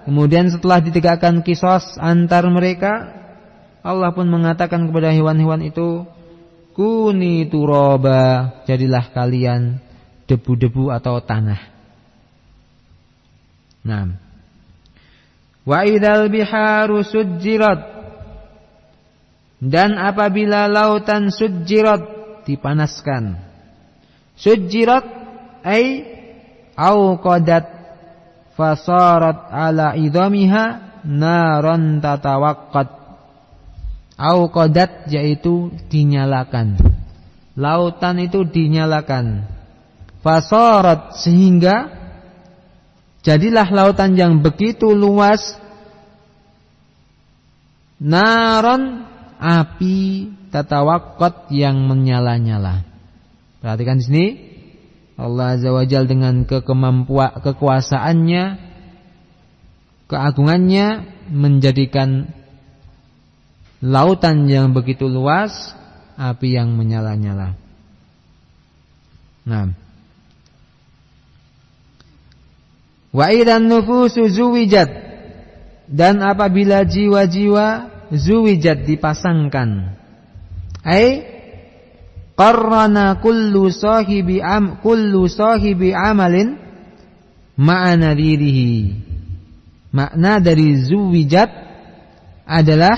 Kemudian 0.05 0.49
setelah 0.49 0.81
ditegakkan 0.81 1.45
kisos 1.45 1.97
antar 2.01 2.45
mereka, 2.49 3.13
Allah 3.85 4.09
pun 4.13 4.25
mengatakan 4.29 4.89
kepada 4.89 5.13
hewan-hewan 5.13 5.61
itu, 5.65 6.05
Kuni 6.71 7.51
turoba, 7.51 8.63
jadilah 8.63 9.11
kalian 9.11 9.83
debu-debu 10.25 10.87
atau 10.87 11.19
tanah. 11.19 11.59
Nah. 13.83 14.15
Wa 15.61 15.85
idal 15.85 16.31
biharu 16.31 17.03
dan 19.61 19.93
apabila 19.93 20.65
lautan 20.65 21.29
sujirat 21.29 22.01
dipanaskan. 22.49 23.37
Sujirat 24.33 25.05
ay 25.61 26.01
qadat 27.21 27.80
fasarat 28.61 29.49
ala 29.49 29.97
idamiha 29.97 30.65
naron 31.09 31.97
tatawaqqat. 31.97 33.01
Au 34.21 34.53
qadat 34.53 35.09
yaitu 35.09 35.73
dinyalakan. 35.89 36.77
Lautan 37.57 38.21
itu 38.21 38.45
dinyalakan. 38.45 39.49
Fasarat 40.21 41.17
sehingga 41.17 41.89
jadilah 43.25 43.65
lautan 43.73 44.13
yang 44.13 44.45
begitu 44.45 44.93
luas 44.93 45.57
naron 47.97 49.09
api 49.41 50.29
tatawakot 50.53 51.49
yang 51.49 51.81
menyala-nyala. 51.89 52.85
Perhatikan 53.57 53.97
di 53.97 54.05
sini 54.05 54.25
Allah 55.19 55.57
Azza 55.57 55.69
wa 55.71 55.83
Jalla 55.83 56.07
dengan 56.07 56.43
kekemampuan 56.47 57.41
kekuasaannya 57.43 58.43
keagungannya 60.11 60.87
menjadikan 61.31 62.35
lautan 63.79 64.45
yang 64.51 64.75
begitu 64.75 65.07
luas 65.07 65.73
api 66.19 66.59
yang 66.59 66.75
menyala-nyala. 66.75 67.55
Nah. 69.47 69.73
Wa 73.11 73.27
idan 73.31 73.67
nufusu 73.67 74.31
zuwijat 74.31 74.87
dan 75.91 76.23
apabila 76.23 76.87
jiwa-jiwa 76.87 77.91
zuwijat 78.15 78.87
dipasangkan. 78.87 79.99
Ai 80.83 81.27
qarrana 82.35 83.19
kullu 83.19 83.69
sahibi 83.71 84.41
am 84.41 84.79
kullu 84.79 85.27
sahibi 85.27 85.91
amalin 85.95 86.57
ma'ana 87.59 88.15
dirihi. 88.15 88.97
Makna 89.91 90.39
dari 90.39 90.79
zuwijat 90.87 91.51
adalah 92.47 92.97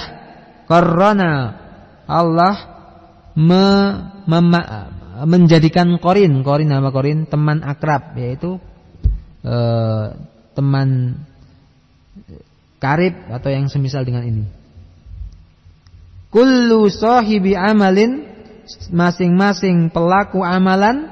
qarrana 0.69 1.31
Allah 2.05 2.55
me, 3.33 3.65
mema, 4.29 4.61
menjadikan 5.25 5.97
korin, 5.97 6.45
korin 6.45 6.69
nama 6.69 6.93
korin 6.93 7.25
teman 7.25 7.65
akrab 7.65 8.13
yaitu 8.13 8.61
eh, 9.41 10.05
teman 10.53 11.17
karib 12.77 13.15
atau 13.31 13.49
yang 13.49 13.71
semisal 13.71 14.03
dengan 14.03 14.27
ini 14.27 14.43
kullu 16.33 16.89
sahibi 16.91 17.55
amalin 17.55 18.22
masing-masing 18.91 19.91
pelaku 19.91 20.41
amalan 20.41 21.11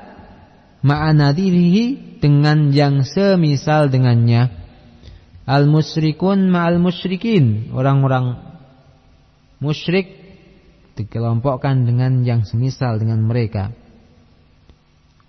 ma'anadirihi 0.81 2.19
dengan 2.21 2.69
yang 2.73 3.05
semisal 3.05 3.89
dengannya. 3.89 4.49
Al 5.45 5.67
musyrikun 5.67 6.47
ma'al 6.53 6.77
musyrikin. 6.77 7.73
Orang-orang 7.73 8.39
musyrik 9.59 10.21
dikelompokkan 10.95 11.87
dengan 11.87 12.21
yang 12.25 12.45
semisal 12.45 13.01
dengan 13.01 13.25
mereka. 13.25 13.73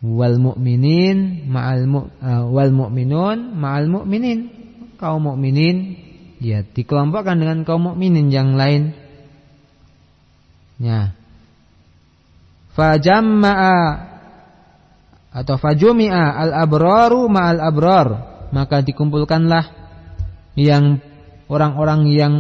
Wal 0.02 0.42
mu'minin 0.42 1.46
ma'al 1.46 1.86
mu, 1.86 2.10
uh, 2.18 2.44
wal 2.50 2.74
mu'minun 2.74 3.54
ma'al 3.54 3.86
mu'minin. 3.86 4.62
Kaum 4.98 5.26
mukminin 5.26 5.98
ya 6.38 6.62
dikelompokkan 6.62 7.34
dengan 7.34 7.66
kaum 7.66 7.90
mukminin 7.90 8.30
yang 8.30 8.54
lain. 8.54 8.94
Ya. 10.78 11.14
Fajamma'a. 12.72 14.10
Atau 15.32 15.56
fajumi'a 15.56 16.44
al-abraru 16.44 17.24
ma'al 17.24 17.56
abrar, 17.56 18.08
maka 18.52 18.84
dikumpulkanlah 18.84 19.64
yang 20.60 21.00
orang-orang 21.48 22.04
yang 22.12 22.34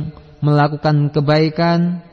melakukan 0.44 1.08
kebaikan 1.08 2.04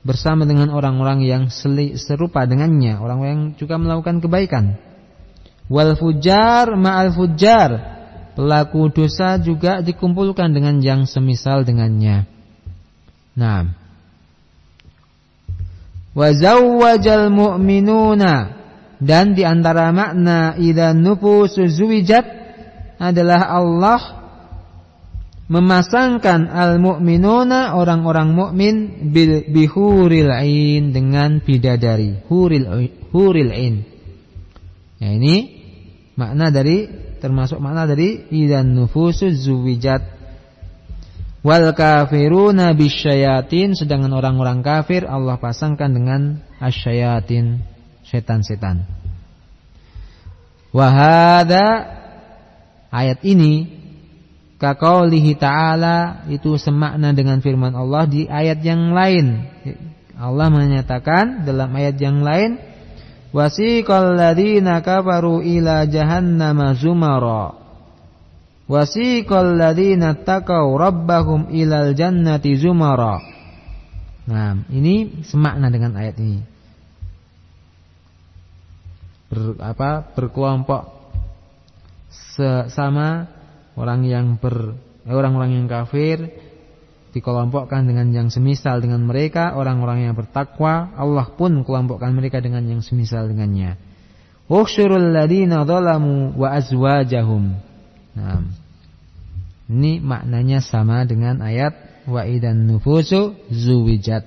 bersama 0.00 0.48
dengan 0.48 0.72
orang-orang 0.72 1.20
yang 1.20 1.52
serupa 2.00 2.48
dengannya, 2.48 2.96
orang 2.96 3.18
yang 3.20 3.40
juga 3.60 3.76
melakukan 3.76 4.24
kebaikan. 4.24 4.80
Wal 5.68 6.00
fujar 6.00 6.72
ma'al 6.72 7.12
fujar, 7.12 7.70
pelaku 8.32 8.88
dosa 8.88 9.36
juga 9.36 9.84
dikumpulkan 9.84 10.48
dengan 10.56 10.80
yang 10.80 11.04
semisal 11.04 11.68
dengannya. 11.68 12.24
Nah, 13.36 13.79
wa 16.10 16.28
zawwajal 16.34 17.30
mu'minuna 17.30 18.60
dan 19.00 19.32
di 19.32 19.46
antara 19.46 19.94
makna 19.94 20.58
idan 20.60 21.00
nufusu 21.00 21.64
zuwijat 21.70 22.26
adalah 23.00 23.48
Allah 23.48 24.00
memasangkan 25.50 26.46
al-mu'minuna 26.46 27.74
orang-orang 27.74 28.28
mukmin 28.30 28.74
bil 29.10 29.50
bihuril 29.50 30.30
ain 30.30 30.94
dengan 30.94 31.42
bidadari 31.42 32.22
huril 32.30 32.86
huril 33.10 33.50
ain. 33.50 33.74
Ya 35.00 35.16
ini 35.16 35.58
makna 36.14 36.52
dari 36.52 36.86
termasuk 37.18 37.58
makna 37.58 37.88
dari 37.88 38.30
idan 38.30 38.76
nufusu 38.76 39.32
zuwijat 39.32 40.19
wal 41.40 41.72
kafiruna 41.72 42.76
bisyayatin 42.76 43.76
sedangkan 43.76 44.12
orang-orang 44.12 44.60
kafir 44.60 45.08
Allah 45.08 45.40
pasangkan 45.40 45.90
dengan 45.92 46.20
asyayatin 46.60 47.60
setan-setan. 48.04 48.84
Wahada 50.70 51.66
ayat 52.94 53.22
ini 53.26 53.80
Kakaulihi 54.60 55.40
ta'ala 55.40 56.28
itu 56.28 56.60
semakna 56.60 57.16
dengan 57.16 57.40
firman 57.40 57.72
Allah 57.72 58.04
di 58.04 58.28
ayat 58.28 58.60
yang 58.60 58.92
lain. 58.92 59.48
Allah 60.20 60.52
menyatakan 60.52 61.48
dalam 61.48 61.72
ayat 61.72 61.96
yang 61.96 62.20
lain, 62.20 62.60
Wasiqal 63.32 64.20
ladina 64.20 64.84
kafaru 64.84 65.40
ila 65.40 65.88
jahannama 65.88 66.76
zumara. 66.76 67.56
Wasiqal 68.70 69.58
ladina 69.58 70.14
taqaw 70.14 70.70
rabbahum 70.78 71.50
ilal 71.50 71.90
jannati 71.98 72.54
zumara. 72.54 73.18
Nah, 74.30 74.62
ini 74.70 75.26
semakna 75.26 75.74
dengan 75.74 75.98
ayat 75.98 76.14
ini. 76.22 76.38
Ber, 79.26 79.58
apa? 79.58 80.14
Berkelompok 80.14 81.02
sama 82.70 83.26
orang 83.74 84.06
yang 84.06 84.38
ber 84.38 84.78
eh, 85.04 85.12
orang-orang 85.12 85.60
yang 85.60 85.66
kafir 85.66 86.30
dikelompokkan 87.10 87.90
dengan 87.90 88.14
yang 88.14 88.30
semisal 88.30 88.78
dengan 88.78 89.02
mereka, 89.02 89.58
orang-orang 89.58 90.06
yang 90.06 90.14
bertakwa, 90.14 90.94
Allah 90.94 91.26
pun 91.34 91.66
kelompokkan 91.66 92.14
mereka 92.14 92.38
dengan 92.38 92.62
yang 92.70 92.86
semisal 92.86 93.26
dengannya. 93.26 93.74
Ukhsyurul 94.46 95.10
ladina 95.10 95.66
zalamu 95.66 96.38
wa 96.38 96.54
azwajahum. 96.54 97.69
Nah, 98.16 98.42
ini 99.70 100.02
maknanya 100.02 100.58
sama 100.62 101.06
dengan 101.06 101.38
ayat 101.42 102.04
wa 102.10 102.26
idan 102.26 102.66
nufusu 102.66 103.38
zuwijat. 103.52 104.26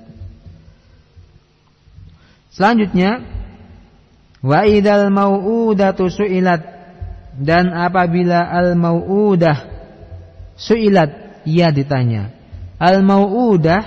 Selanjutnya 2.54 3.26
wa 4.44 4.60
idal 4.64 5.10
mau'udatu 5.10 6.08
su'ilat. 6.08 6.74
Dan 7.34 7.74
apabila 7.74 8.46
al-mau'udah 8.46 9.58
su'ilat 10.54 11.42
ia 11.50 11.74
ditanya 11.74 12.30
al-mau'udah 12.78 13.82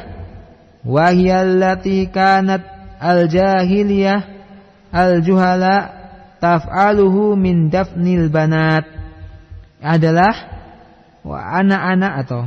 wahiyallati 0.82 2.10
kanat 2.10 2.66
al-jahiliyah 2.98 4.18
al-juhala 4.90 5.94
taf'aluhu 6.42 7.38
min 7.38 7.70
dafnil 7.70 8.26
banat 8.32 8.95
adalah 9.80 10.34
anak-anak 11.26 12.12
atau 12.26 12.42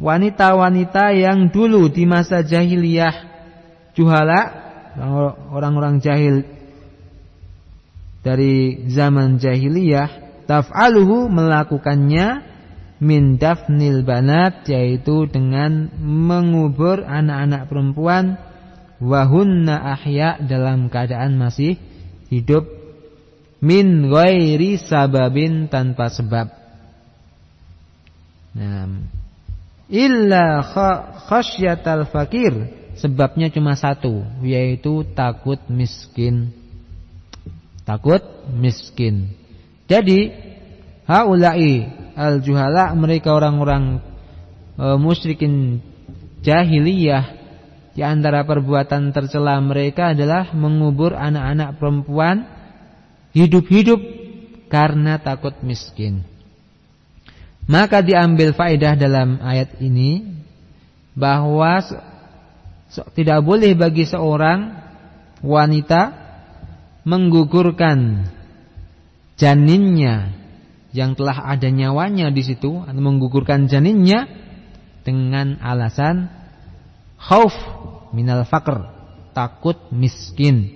wanita-wanita 0.00 1.12
yang 1.12 1.52
dulu 1.52 1.92
di 1.92 2.08
masa 2.08 2.40
jahiliyah 2.40 3.28
juhala 3.92 4.40
orang-orang 5.52 6.00
jahil 6.00 6.46
dari 8.24 8.86
zaman 8.88 9.36
jahiliyah 9.36 10.44
taf'aluhu 10.48 11.28
melakukannya 11.28 12.48
min 13.00 13.40
dafnil 13.40 14.04
banat 14.04 14.68
yaitu 14.68 15.24
dengan 15.28 15.88
mengubur 16.00 17.00
anak-anak 17.04 17.68
perempuan 17.68 18.36
wahunna 19.00 19.96
ahya 19.96 20.36
dalam 20.44 20.92
keadaan 20.92 21.40
masih 21.40 21.80
hidup 22.28 22.79
min 23.60 24.08
ghairi 24.08 24.80
sababin 24.80 25.68
tanpa 25.68 26.08
sebab. 26.08 26.48
Nah, 28.50 29.06
illa 29.86 30.64
khasyatal 31.28 32.10
fakir 32.10 32.52
sebabnya 32.98 33.46
cuma 33.52 33.78
satu 33.78 34.26
yaitu 34.42 35.06
takut 35.14 35.62
miskin 35.70 36.50
takut 37.90 38.22
miskin. 38.54 39.34
Jadi 39.90 40.30
haulai 41.10 41.90
al-juhala 42.14 42.94
mereka 42.94 43.34
orang-orang 43.34 43.98
e, 44.78 44.84
musyrikin 44.94 45.82
jahiliyah 46.46 47.34
di 47.90 48.06
antara 48.06 48.46
perbuatan 48.46 49.10
tercela 49.10 49.58
mereka 49.58 50.14
adalah 50.14 50.54
mengubur 50.54 51.18
anak-anak 51.18 51.82
perempuan 51.82 52.46
hidup-hidup 53.36 54.00
karena 54.70 55.18
takut 55.18 55.54
miskin. 55.66 56.22
Maka 57.70 58.02
diambil 58.02 58.50
faedah 58.50 58.98
dalam 58.98 59.38
ayat 59.42 59.78
ini 59.78 60.26
bahwa 61.14 61.78
tidak 63.14 63.38
boleh 63.46 63.78
bagi 63.78 64.06
seorang 64.06 64.74
wanita 65.44 66.00
menggugurkan 67.06 68.26
janinnya 69.38 70.34
yang 70.90 71.14
telah 71.14 71.46
ada 71.46 71.70
nyawanya 71.70 72.34
di 72.34 72.42
situ 72.42 72.82
atau 72.82 73.00
menggugurkan 73.00 73.70
janinnya 73.70 74.26
dengan 75.06 75.62
alasan 75.62 76.28
khauf 77.16 77.54
minal 78.10 78.42
fakr 78.42 78.90
takut 79.30 79.78
miskin 79.94 80.74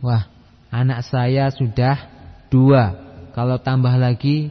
wah 0.00 0.29
anak 0.70 1.06
saya 1.06 1.50
sudah 1.50 1.98
dua 2.50 2.96
kalau 3.34 3.58
tambah 3.58 3.94
lagi 3.94 4.50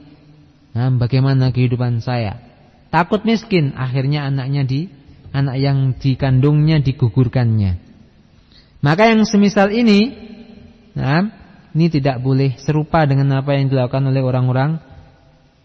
nah 0.76 0.92
bagaimana 0.94 1.50
kehidupan 1.50 2.00
saya 2.04 2.40
takut 2.94 3.26
miskin 3.26 3.74
akhirnya 3.76 4.28
anaknya 4.30 4.64
di 4.64 4.82
anak 5.34 5.56
yang 5.60 5.78
dikandungnya 5.98 6.84
digugurkannya 6.84 7.80
maka 8.80 9.12
yang 9.12 9.28
semisal 9.28 9.74
ini 9.74 10.30
Nah, 11.00 11.32
ini 11.76 11.88
tidak 11.88 12.20
boleh 12.20 12.58
serupa 12.60 13.06
dengan 13.06 13.40
apa 13.40 13.56
yang 13.56 13.70
dilakukan 13.70 14.10
oleh 14.10 14.20
orang-orang 14.20 14.84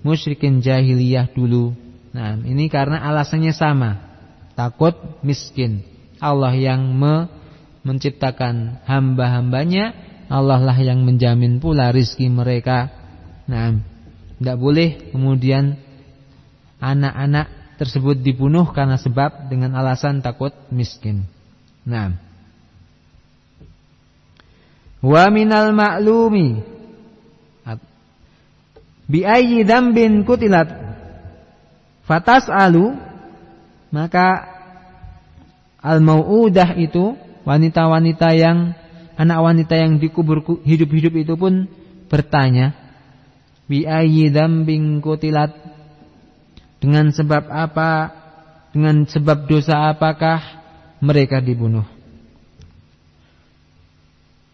musyrikin 0.05 0.61
jahiliyah 0.61 1.33
dulu. 1.33 1.73
Nah, 2.15 2.39
ini 2.39 2.69
karena 2.69 3.03
alasannya 3.03 3.51
sama. 3.51 3.99
Takut 4.55 4.95
miskin. 5.27 5.83
Allah 6.23 6.55
yang 6.55 6.95
me 6.95 7.27
menciptakan 7.85 8.81
hamba-hambanya, 8.89 9.93
Allah 10.29 10.61
lah 10.61 10.79
yang 10.81 11.05
menjamin 11.05 11.61
pula 11.61 11.93
rizki 11.93 12.31
mereka. 12.33 12.89
Nah, 13.45 13.77
tidak 14.41 14.57
boleh 14.57 15.13
kemudian 15.13 15.77
anak-anak 16.81 17.77
tersebut 17.77 18.21
dibunuh 18.21 18.69
karena 18.73 18.97
sebab 18.97 19.53
dengan 19.53 19.77
alasan 19.77 20.25
takut 20.25 20.53
miskin. 20.73 21.29
Nah, 21.85 22.17
Wa 25.05 25.29
minal 25.29 25.77
ma'lumi 25.77 26.65
bi 29.05 29.21
ayyi 29.21 29.69
dzambin 29.69 30.25
kutilat 30.25 30.65
fatas'alu 32.09 32.97
maka 33.93 34.49
al 35.85 36.01
mauudah 36.01 36.73
itu 36.81 37.13
wanita-wanita 37.45 38.33
yang 38.33 38.73
anak 39.15 39.39
wanita 39.41 39.75
yang 39.79 39.99
dikubur 40.03 40.43
hidup-hidup 40.63 41.15
itu 41.15 41.35
pun 41.39 41.67
bertanya 42.11 42.75
bi 43.65 43.87
dzambin 44.29 45.01
kutilat 45.01 45.75
dengan 46.85 47.09
sebab 47.09 47.49
apa? 47.49 48.13
Dengan 48.77 49.09
sebab 49.09 49.49
dosa 49.49 49.89
apakah 49.89 50.43
mereka 51.01 51.41
dibunuh? 51.41 51.89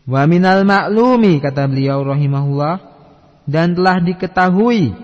Wa 0.06 0.30
minal 0.30 0.62
maklumi 0.62 1.42
kata 1.42 1.66
beliau 1.66 2.06
rahimahullah 2.06 2.86
dan 3.50 3.74
telah 3.74 3.98
diketahui 3.98 4.94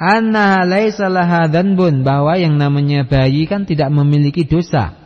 anna 0.00 0.64
laisa 0.64 1.12
laha 1.12 1.44
dzanbun 1.52 2.00
bahwa 2.00 2.40
yang 2.40 2.56
namanya 2.56 3.04
bayi 3.04 3.44
kan 3.44 3.68
tidak 3.68 3.92
memiliki 3.92 4.48
dosa. 4.48 4.96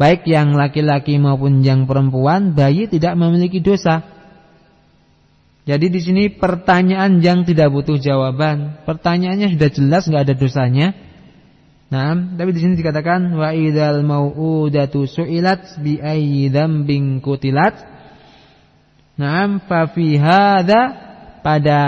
Baik 0.00 0.26
yang 0.26 0.56
laki-laki 0.56 1.20
maupun 1.20 1.62
yang 1.62 1.84
perempuan, 1.86 2.56
bayi 2.56 2.88
tidak 2.88 3.14
memiliki 3.14 3.62
dosa. 3.62 4.02
Jadi 5.62 5.86
di 5.94 6.00
sini 6.02 6.24
pertanyaan 6.26 7.22
yang 7.22 7.46
tidak 7.46 7.70
butuh 7.70 7.94
jawaban. 7.94 8.82
Pertanyaannya 8.82 9.54
sudah 9.54 9.70
jelas 9.70 10.02
nggak 10.10 10.24
ada 10.26 10.34
dosanya. 10.34 10.88
Nah, 11.92 12.16
tapi 12.34 12.56
di 12.56 12.60
sini 12.64 12.74
dikatakan 12.74 13.36
wa 13.36 13.52
idzal 13.52 14.02
mau'udatu 14.02 15.06
su'ilat 15.06 15.76
bi 15.84 16.00
ayyi 16.00 16.48
dzambin 16.48 17.20
kutilat 17.20 17.92
Naam 19.12 19.60
fa 19.68 19.86
fi 19.92 20.16
pada 21.44 21.80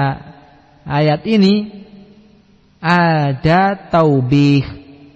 ayat 0.84 1.24
ini 1.24 1.82
ada 2.84 3.88
taubih 3.90 4.62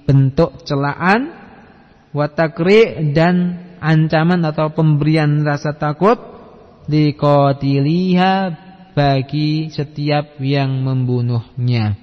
bentuk 0.09 0.65
celaan 0.65 1.38
watakri 2.19 3.15
dan 3.15 3.63
ancaman 3.79 4.43
atau 4.43 4.75
pemberian 4.75 5.47
rasa 5.47 5.79
takut 5.79 6.19
di 6.91 7.15
qatiliha 7.15 8.35
bagi 8.99 9.71
setiap 9.71 10.43
yang 10.43 10.83
membunuhnya. 10.83 11.95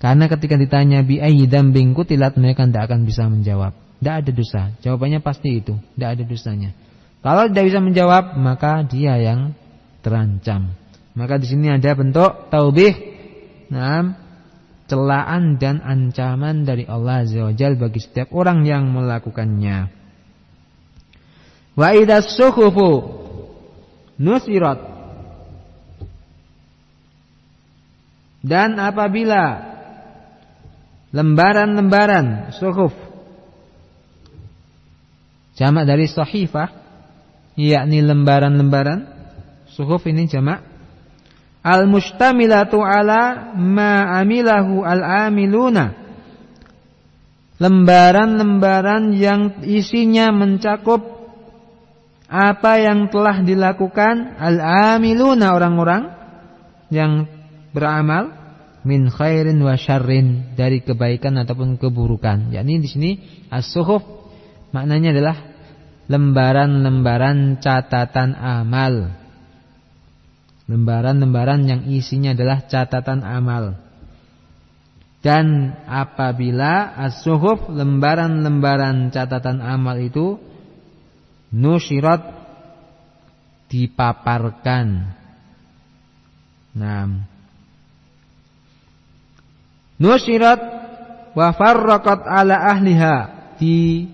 Karena 0.00 0.24
ketika 0.26 0.56
ditanya 0.56 1.04
bi 1.04 1.20
ayyi 1.20 1.44
dzambin 1.44 1.92
kutilat 1.92 2.40
mereka 2.40 2.64
tidak 2.64 2.88
akan 2.90 3.00
bisa 3.04 3.28
menjawab. 3.28 3.76
Tidak 4.02 4.14
ada 4.18 4.30
dosa. 4.34 4.62
Jawabannya 4.82 5.22
pasti 5.22 5.62
itu, 5.62 5.78
tidak 5.94 6.18
ada 6.18 6.22
dosanya. 6.26 6.70
Kalau 7.22 7.46
tidak 7.46 7.70
bisa 7.70 7.78
menjawab, 7.78 8.34
maka 8.34 8.82
dia 8.82 9.14
yang 9.14 9.54
terancam. 10.02 10.74
Maka 11.14 11.38
di 11.38 11.46
sini 11.46 11.70
ada 11.70 11.94
bentuk 11.94 12.50
taubih, 12.50 12.98
nah, 13.70 14.21
celaan 14.92 15.56
dan 15.56 15.80
ancaman 15.80 16.68
dari 16.68 16.84
Allah 16.84 17.24
Azza 17.24 17.48
wa 17.48 17.56
bagi 17.56 18.00
setiap 18.04 18.28
orang 18.36 18.68
yang 18.68 18.92
melakukannya. 18.92 19.88
Wa 21.72 21.96
idas 21.96 22.36
suhufu 22.36 23.24
nusirat 24.20 24.76
dan 28.44 28.76
apabila 28.76 29.72
lembaran-lembaran 31.16 32.52
suhuf 32.60 32.92
jamak 35.56 35.88
dari 35.88 36.04
sahifah 36.04 36.68
yakni 37.56 38.04
lembaran-lembaran 38.04 39.08
suhuf 39.72 40.04
ini 40.04 40.28
jamak 40.28 40.71
al-mustamilatu 41.62 42.82
ala 42.82 43.54
ma 43.54 44.18
amilahu 44.18 44.82
al-amiluna 44.82 45.94
lembaran-lembaran 47.62 49.14
yang 49.14 49.62
isinya 49.62 50.34
mencakup 50.34 51.06
apa 52.26 52.82
yang 52.82 53.06
telah 53.06 53.46
dilakukan 53.46 54.34
al-amiluna 54.42 55.54
orang-orang 55.54 56.02
yang 56.90 57.30
beramal 57.70 58.34
min 58.82 59.06
khairin 59.06 59.62
wa 59.62 59.78
syarrin 59.78 60.58
dari 60.58 60.82
kebaikan 60.82 61.38
ataupun 61.38 61.78
keburukan. 61.78 62.50
yakni 62.50 62.82
di 62.82 62.88
sini 62.90 63.10
as-suhuf 63.46 64.02
maknanya 64.74 65.14
adalah 65.14 65.36
lembaran-lembaran 66.10 67.62
catatan 67.62 68.34
amal 68.34 69.21
lembaran-lembaran 70.72 71.68
yang 71.68 71.84
isinya 71.84 72.32
adalah 72.32 72.64
catatan 72.64 73.20
amal. 73.20 73.76
Dan 75.20 75.76
apabila 75.84 76.96
as-suhuf 76.98 77.68
lembaran-lembaran 77.68 79.12
catatan 79.12 79.60
amal 79.60 80.00
itu 80.00 80.40
nusyirat 81.52 82.24
dipaparkan. 83.68 85.12
Nah, 86.72 87.06
nusyirat 90.00 90.60
wa 91.36 91.48
farraqat 91.52 92.26
ala 92.26 92.56
ahliha 92.72 93.14
di 93.60 94.08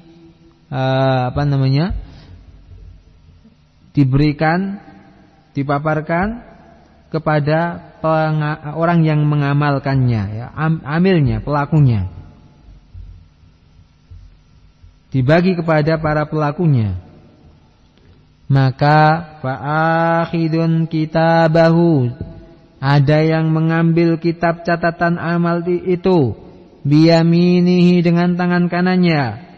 uh, 0.69 1.31
apa 1.31 1.43
namanya? 1.47 1.95
diberikan 3.97 4.79
dipaparkan 5.59 6.48
kepada 7.09 7.93
orang 8.77 9.03
yang 9.03 9.25
mengamalkannya, 9.25 10.23
ya, 10.39 10.47
amilnya, 10.85 11.41
pelakunya. 11.41 12.09
Dibagi 15.09 15.57
kepada 15.57 15.97
para 15.97 16.29
pelakunya. 16.29 17.01
Maka 18.49 19.41
fa'akhidun 19.45 20.89
kitabahu 20.89 22.13
ada 22.81 23.19
yang 23.21 23.51
mengambil 23.51 24.17
kitab 24.17 24.65
catatan 24.65 25.21
amal 25.21 25.61
itu 25.67 26.33
biyaminihi 26.87 28.01
dengan 28.01 28.39
tangan 28.39 28.71
kanannya 28.71 29.49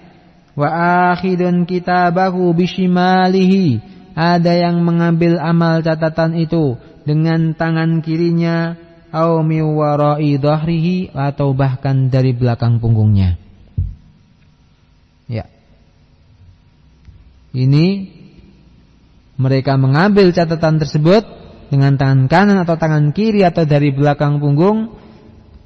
wa 0.58 0.68
akhidun 1.14 1.68
kitabahu 1.68 2.50
bishimalihi 2.56 3.78
ada 4.18 4.52
yang 4.56 4.82
mengambil 4.82 5.38
amal 5.38 5.78
catatan 5.84 6.34
itu 6.34 6.74
dengan 7.10 7.58
tangan 7.58 8.06
kirinya 8.06 8.78
au 9.10 9.42
miwarai 9.42 10.38
dhahrihi 10.38 11.10
atau 11.10 11.50
bahkan 11.50 12.06
dari 12.06 12.30
belakang 12.30 12.78
punggungnya. 12.78 13.34
Ya. 15.26 15.50
Ini 17.50 18.06
mereka 19.34 19.74
mengambil 19.74 20.30
catatan 20.30 20.78
tersebut 20.78 21.26
dengan 21.66 21.98
tangan 21.98 22.30
kanan 22.30 22.62
atau 22.62 22.78
tangan 22.78 23.10
kiri 23.10 23.42
atau 23.42 23.66
dari 23.66 23.90
belakang 23.90 24.38
punggung 24.38 24.94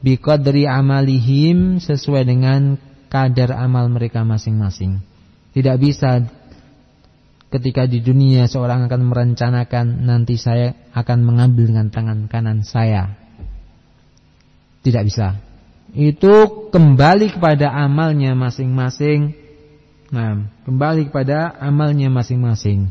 biqadri 0.01 0.65
amalihim 0.65 1.77
sesuai 1.77 2.25
dengan 2.25 2.81
kadar 3.13 3.53
amal 3.53 3.93
mereka 3.93 4.25
masing-masing. 4.25 5.05
Tidak 5.53 5.77
bisa 5.77 6.25
ketika 7.55 7.87
di 7.87 8.03
dunia 8.03 8.51
seorang 8.51 8.91
akan 8.91 9.03
merencanakan 9.07 10.03
nanti 10.03 10.35
saya 10.35 10.75
akan 10.91 11.23
mengambil 11.23 11.71
dengan 11.71 11.87
tangan 11.87 12.27
kanan 12.27 12.67
saya. 12.67 13.15
Tidak 14.83 15.03
bisa. 15.07 15.39
Itu 15.95 16.67
kembali 16.75 17.39
kepada 17.39 17.71
amalnya 17.71 18.35
masing-masing. 18.35 19.39
Nah, 20.11 20.51
kembali 20.67 21.15
kepada 21.15 21.55
amalnya 21.63 22.11
masing-masing. 22.11 22.91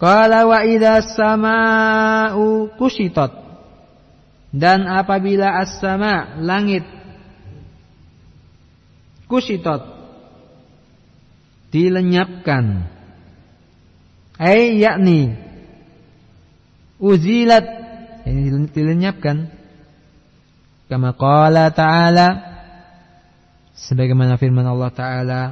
Qala 0.00 0.48
wa 0.48 0.64
idza 0.64 1.04
sama'u 1.04 2.72
kushitat. 2.80 3.44
Dan 4.56 4.88
apabila 4.88 5.60
as-sama' 5.60 6.40
langit 6.40 6.88
kushitat 9.28 9.95
dilenyapkan. 11.76 12.88
Ai 14.40 14.80
yakni 14.80 15.36
uzilat 16.96 17.64
ini 18.24 18.72
dilenyapkan. 18.72 19.52
Kama 20.88 21.12
qala 21.12 21.68
ta'ala 21.74 22.56
sebagaimana 23.76 24.40
firman 24.40 24.64
Allah 24.64 24.90
taala 24.94 25.42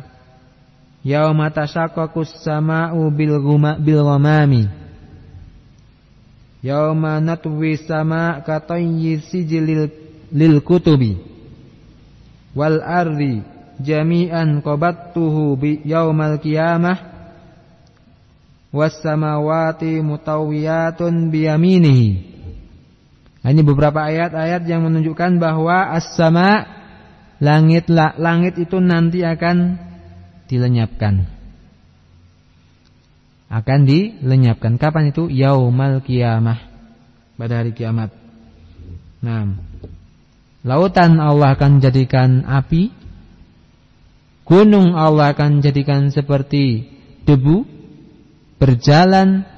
Yauma 1.04 1.52
tashaqqaqus 1.52 2.40
sama'u 2.40 3.12
bil 3.12 3.37
ghamami 3.84 4.70
Yauma 6.64 7.20
natwi 7.20 7.76
sama' 7.76 8.40
ka 8.40 8.62
tayyi 8.64 9.20
sijlil 9.20 9.92
lil 10.32 10.64
kutubi 10.64 11.20
wal 12.56 12.80
ardi 12.80 13.44
jami'an 13.82 14.62
qabattuhu 14.62 15.58
bi 15.58 15.70
yaumal 15.82 16.38
qiyamah 16.38 17.14
was 18.74 18.98
samawati 19.02 20.02
mutawiyatun 20.02 21.30
biyaminihi. 21.30 22.34
Nah, 23.44 23.48
ini 23.52 23.62
beberapa 23.62 24.02
ayat-ayat 24.02 24.66
yang 24.66 24.88
menunjukkan 24.88 25.37
bahwa 25.37 25.94
as-sama 25.94 26.64
langit 27.38 27.87
langit 27.92 28.56
itu 28.56 28.80
nanti 28.80 29.20
akan 29.22 29.78
dilenyapkan. 30.48 31.28
Akan 33.52 33.87
dilenyapkan. 33.87 34.80
Kapan 34.80 35.14
itu? 35.14 35.30
Yaumal 35.30 36.02
qiyamah. 36.02 36.58
Pada 37.38 37.62
hari 37.62 37.76
kiamat. 37.76 38.10
Nah, 39.20 39.54
lautan 40.66 41.20
Allah 41.20 41.54
akan 41.54 41.78
jadikan 41.78 42.48
api 42.48 43.03
Gunung 44.44 44.92
Allah 44.92 45.33
akan 45.33 45.64
jadikan 45.64 46.12
seperti 46.12 46.85
debu 47.24 47.64
berjalan 48.61 49.48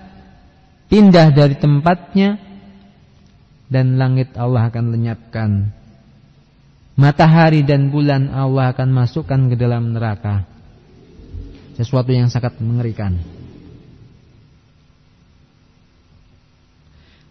pindah 0.87 1.35
dari 1.35 1.59
tempatnya 1.59 2.39
dan 3.67 3.99
langit 3.99 4.31
Allah 4.39 4.71
akan 4.71 4.95
lenyapkan. 4.95 5.51
Matahari 6.97 7.67
dan 7.67 7.93
bulan 7.93 8.31
Allah 8.33 8.73
akan 8.73 8.89
masukkan 8.95 9.51
ke 9.53 9.59
dalam 9.59 9.93
neraka. 9.93 10.47
Sesuatu 11.77 12.09
yang 12.09 12.33
sangat 12.33 12.57
mengerikan. 12.63 13.21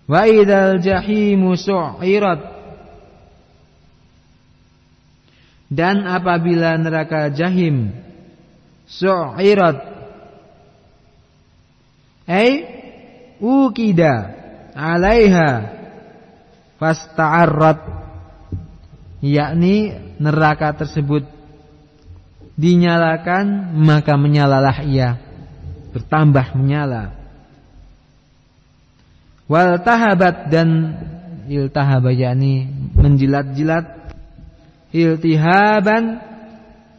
Wa 0.05 0.29
idzal 0.29 0.77
jahimu 0.85 1.57
su'irat 1.57 2.54
Dan 5.65 6.05
apabila 6.05 6.77
neraka 6.77 7.33
jahim 7.33 7.89
su'irat 8.85 9.95
Ai 12.25 12.65
ukida 13.37 14.33
alaiha 14.73 15.49
fasta'arrat 16.81 17.79
yakni 19.21 19.93
neraka 20.17 20.73
tersebut 20.73 21.21
dinyalakan 22.57 23.77
maka 23.77 24.17
menyalalah 24.17 24.81
ia 24.89 25.21
bertambah 25.93 26.57
menyala. 26.57 27.13
Wal 29.45 29.77
tahabat 29.85 30.49
dan 30.49 30.69
iltahaba 31.45 32.09
yakni 32.09 32.65
menjilat-jilat 32.97 34.04
iltihaban 34.95 36.23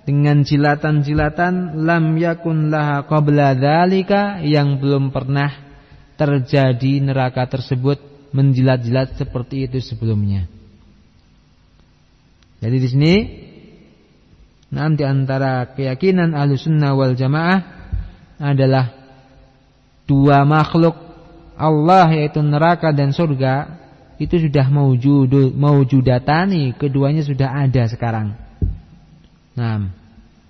dengan 0.04 0.44
jilatan-jilatan 0.44 1.82
lam 1.82 2.14
yakun 2.20 2.68
laha 2.68 3.08
qabla 3.08 3.56
dzalika 3.56 4.44
yang 4.44 4.76
belum 4.78 5.10
pernah 5.10 5.50
terjadi 6.20 7.02
neraka 7.02 7.48
tersebut 7.48 7.98
menjilat-jilat 8.30 9.16
seperti 9.16 9.66
itu 9.66 9.80
sebelumnya. 9.80 10.44
Jadi 12.60 12.76
di 12.76 12.88
sini 12.88 13.14
nanti 14.72 15.02
antara 15.04 15.72
keyakinan 15.72 16.32
Ahlussunnah 16.36 16.92
wal 16.96 17.16
Jamaah 17.16 17.60
adalah 18.40 18.92
dua 20.04 20.44
makhluk 20.44 20.96
Allah 21.56 22.12
yaitu 22.12 22.44
neraka 22.44 22.92
dan 22.92 23.16
surga 23.16 23.85
itu 24.16 24.48
sudah 24.48 24.66
maujud 24.72 25.52
maujudatani 25.52 26.72
keduanya 26.76 27.20
sudah 27.20 27.52
ada 27.52 27.84
sekarang. 27.84 28.32
Nah, 29.56 29.92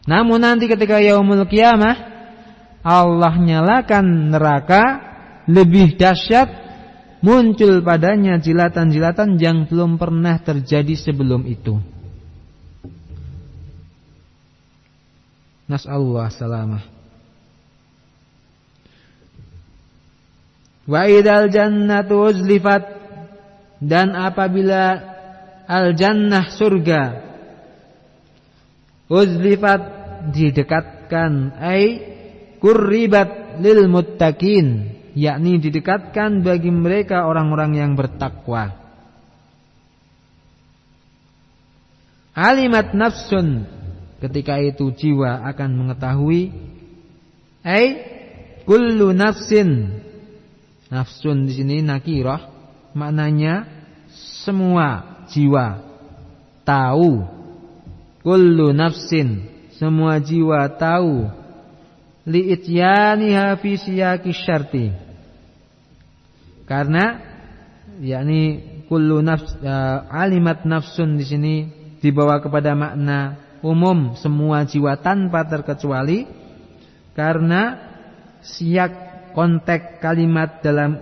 namun 0.06 0.38
nanti 0.38 0.70
ketika 0.70 1.02
yaumul 1.02 1.46
kiamah 1.50 2.14
Allah 2.86 3.34
nyalakan 3.34 4.30
neraka 4.30 4.82
lebih 5.50 5.98
dahsyat 5.98 6.46
muncul 7.18 7.82
padanya 7.82 8.38
jilatan-jilatan 8.38 9.34
yang 9.42 9.66
belum 9.66 9.98
pernah 9.98 10.38
terjadi 10.38 10.94
sebelum 10.94 11.42
itu. 11.50 11.82
Nas'allah 15.66 16.30
salamah. 16.30 16.84
Wa 20.86 21.10
idal 21.10 21.50
jannatu 21.50 22.30
uzlifat 22.30 22.95
dan 23.86 24.18
apabila 24.18 24.98
al 25.70 25.94
jannah 25.94 26.50
surga 26.50 27.02
uzlifat 29.06 29.82
didekatkan 30.34 31.54
ai 31.62 32.02
kurribat 32.58 33.62
lil 33.62 33.86
muttaqin 33.86 34.96
yakni 35.16 35.62
didekatkan 35.62 36.42
bagi 36.42 36.68
mereka 36.68 37.24
orang-orang 37.24 37.78
yang 37.78 37.92
bertakwa. 37.96 38.76
Alimat 42.36 42.92
nafsun 42.92 43.64
ketika 44.20 44.60
itu 44.60 44.92
jiwa 44.92 45.40
akan 45.48 45.70
mengetahui 45.72 46.52
ai 47.64 47.86
kullu 48.68 49.16
nafsin. 49.16 50.02
Nafsun 50.92 51.48
di 51.48 51.52
sini 51.56 51.80
nakirah 51.80 52.52
maknanya 52.92 53.75
semua 54.44 55.24
jiwa. 55.30 55.82
Tahu. 56.66 57.22
Kullu 58.26 58.74
nafsin 58.74 59.46
semua 59.76 60.18
jiwa 60.18 60.66
tahu. 60.74 61.28
Li'ityaniha 62.26 63.54
fi 63.62 63.70
siyaqi 63.78 64.30
syarti. 64.34 64.86
Karena 66.66 67.22
yakni 68.02 68.42
kullu 68.90 69.22
nafs 69.22 69.54
uh, 69.62 70.10
alimat 70.10 70.66
nafsun 70.66 71.14
di 71.14 71.24
sini 71.24 71.54
dibawa 72.02 72.42
kepada 72.42 72.74
makna 72.74 73.38
umum 73.62 74.18
semua 74.18 74.66
jiwa 74.66 74.98
tanpa 74.98 75.46
terkecuali. 75.46 76.26
Karena 77.14 77.78
siak 78.42 79.06
konteks 79.32 80.02
kalimat 80.02 80.60
dalam 80.60 80.98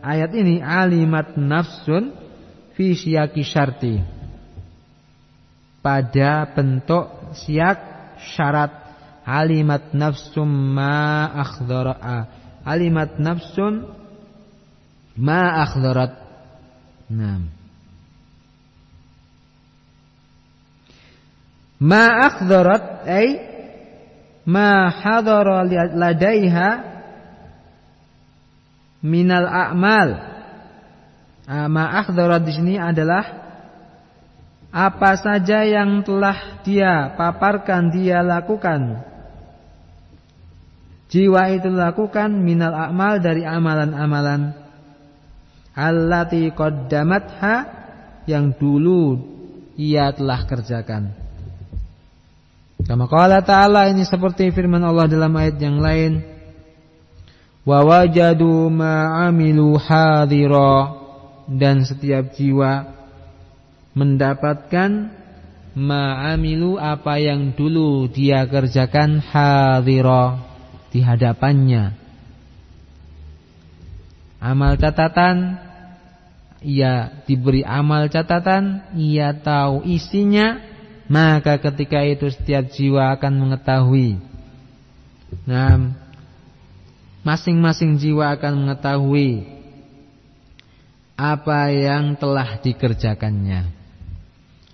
ayat 0.00 0.30
ini 0.32 0.62
alimat 0.62 1.34
nafsun 1.34 2.27
fi 2.78 2.94
siyaqi 2.94 3.42
syarti. 3.42 3.98
Pada 5.82 6.46
bentuk 6.54 7.34
siak 7.34 7.78
syarat. 8.38 8.86
Alimat 9.28 9.92
nafsum 9.92 10.48
ma 10.48 11.28
akhdara. 11.36 11.98
Alimat 12.62 13.18
nafsun 13.18 13.98
ma 15.18 15.66
akhdarat 15.66 16.14
nah 17.10 17.42
ma 21.82 22.04
akhdarat 22.30 23.02
ay 23.02 23.28
ma 24.46 24.86
hadara 24.94 25.66
ladaiha 25.98 26.70
minal 29.02 29.46
a'mal 29.46 30.10
ah, 31.48 31.66
ma 31.66 31.96
akhdarat 32.04 32.44
di 32.44 32.52
sini 32.52 32.74
adalah 32.76 33.48
apa 34.68 35.16
saja 35.16 35.64
yang 35.64 36.04
telah 36.04 36.60
dia 36.60 37.16
paparkan 37.16 37.88
dia 37.88 38.20
lakukan. 38.20 39.00
Jiwa 41.08 41.56
itu 41.56 41.72
lakukan 41.72 42.28
minal 42.36 42.76
amal 42.76 43.16
dari 43.16 43.48
amalan-amalan. 43.48 44.52
Allati 45.72 46.52
qaddamatha 46.52 47.64
yang 48.28 48.52
dulu 48.52 49.16
ia 49.80 50.12
telah 50.12 50.44
kerjakan. 50.44 51.16
Kama 52.84 53.08
qala 53.08 53.40
ta'ala 53.40 53.88
ini 53.88 54.04
seperti 54.04 54.52
firman 54.52 54.84
Allah 54.84 55.08
dalam 55.08 55.32
ayat 55.32 55.56
yang 55.56 55.80
lain. 55.80 56.20
Wa 57.64 57.80
wajadu 57.88 58.68
ma'amilu 58.68 59.80
dan 61.48 61.88
setiap 61.88 62.36
jiwa 62.36 62.92
mendapatkan 63.96 65.10
ma'amilu 65.72 66.76
apa 66.76 67.16
yang 67.16 67.56
dulu 67.56 68.06
dia 68.12 68.44
kerjakan 68.44 69.24
hadira 69.24 70.44
di 70.92 71.00
hadapannya. 71.00 71.96
Amal 74.38 74.78
catatan 74.78 75.68
ia 76.62 77.22
diberi 77.26 77.62
amal 77.62 78.10
catatan, 78.10 78.82
ia 78.98 79.30
tahu 79.30 79.86
isinya, 79.86 80.58
maka 81.06 81.58
ketika 81.62 82.02
itu 82.02 82.26
setiap 82.34 82.66
jiwa 82.74 83.14
akan 83.14 83.32
mengetahui. 83.38 84.18
Nah, 85.46 85.94
masing-masing 87.22 88.00
jiwa 88.00 88.34
akan 88.34 88.66
mengetahui 88.66 89.57
apa 91.18 91.74
yang 91.74 92.14
telah 92.14 92.62
dikerjakannya. 92.62 93.66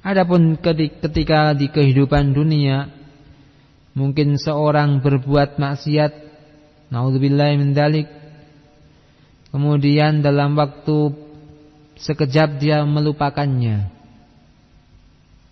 Adapun 0.04 0.60
ketika 1.00 1.56
di 1.56 1.72
kehidupan 1.72 2.36
dunia 2.36 2.92
mungkin 3.96 4.36
seorang 4.36 5.00
berbuat 5.00 5.56
maksiat, 5.56 6.12
naudzubillah 6.92 7.56
min 7.56 7.72
dalik. 7.72 8.12
Kemudian 9.48 10.20
dalam 10.20 10.52
waktu 10.60 11.16
sekejap 11.96 12.60
dia 12.60 12.84
melupakannya. 12.84 13.88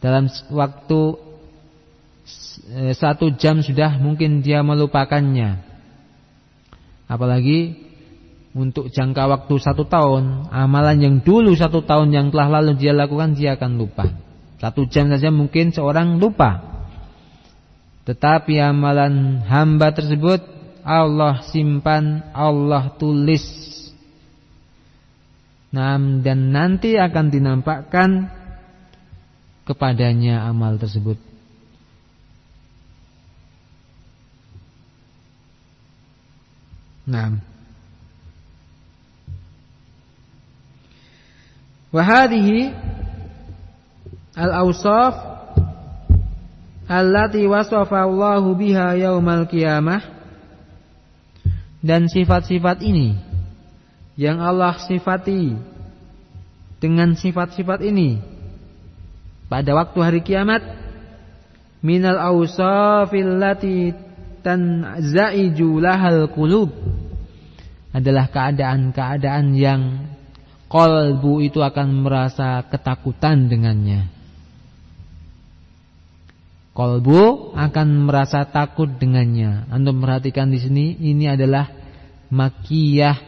Dalam 0.05 0.29
waktu 0.53 1.01
satu 2.93 3.33
jam 3.41 3.65
sudah 3.65 3.97
mungkin 3.97 4.45
dia 4.45 4.61
melupakannya. 4.61 5.63
Apalagi 7.09 7.79
untuk 8.53 8.93
jangka 8.93 9.33
waktu 9.33 9.55
satu 9.57 9.89
tahun, 9.89 10.53
amalan 10.53 10.97
yang 11.01 11.17
dulu 11.25 11.57
satu 11.57 11.81
tahun 11.89 12.13
yang 12.13 12.27
telah 12.29 12.61
lalu 12.61 12.77
dia 12.77 12.93
lakukan 12.93 13.33
dia 13.33 13.57
akan 13.57 13.81
lupa. 13.81 14.13
Satu 14.61 14.85
jam 14.85 15.09
saja 15.09 15.33
mungkin 15.33 15.73
seorang 15.73 16.21
lupa. 16.21 16.61
Tetapi 18.05 18.61
amalan 18.61 19.41
hamba 19.49 19.97
tersebut 19.97 20.45
Allah 20.85 21.41
simpan, 21.49 22.29
Allah 22.37 22.93
tulis. 23.01 23.43
Nah, 25.73 25.97
dan 26.21 26.53
nanti 26.53 27.01
akan 27.01 27.33
dinampakkan 27.33 28.29
kepadanya 29.65 30.45
amal 30.45 30.77
tersebut. 30.77 31.17
Nah. 37.09 37.52
Wahadihi 41.93 42.73
al-awsaf 44.33 45.15
allati 46.89 47.45
wasafa 47.45 48.09
Allahu 48.09 48.57
biha 48.57 48.97
yaumal 48.97 49.45
dan 51.83 52.09
sifat-sifat 52.09 52.81
ini 52.81 53.17
yang 54.17 54.41
Allah 54.41 54.77
sifati 54.81 55.53
dengan 56.81 57.13
sifat-sifat 57.13 57.81
ini 57.85 58.21
pada 59.53 59.77
waktu 59.77 59.99
hari 60.01 60.21
kiamat 60.25 60.65
minal 61.85 62.17
awsafil 62.17 63.37
lati 63.37 63.93
tanzaiju 64.41 65.77
lahal 65.77 66.31
qulub 66.33 66.73
adalah 67.93 68.33
keadaan-keadaan 68.33 69.53
yang 69.53 70.12
kolbu 70.73 71.45
itu 71.45 71.61
akan 71.61 72.01
merasa 72.01 72.65
ketakutan 72.65 73.53
dengannya. 73.53 74.09
Kolbu 76.73 77.53
akan 77.53 78.09
merasa 78.09 78.49
takut 78.49 78.89
dengannya. 78.89 79.69
Anda 79.69 79.93
perhatikan 79.93 80.49
di 80.49 80.57
sini 80.57 80.97
ini 80.97 81.29
adalah 81.29 81.69
makiyah 82.33 83.21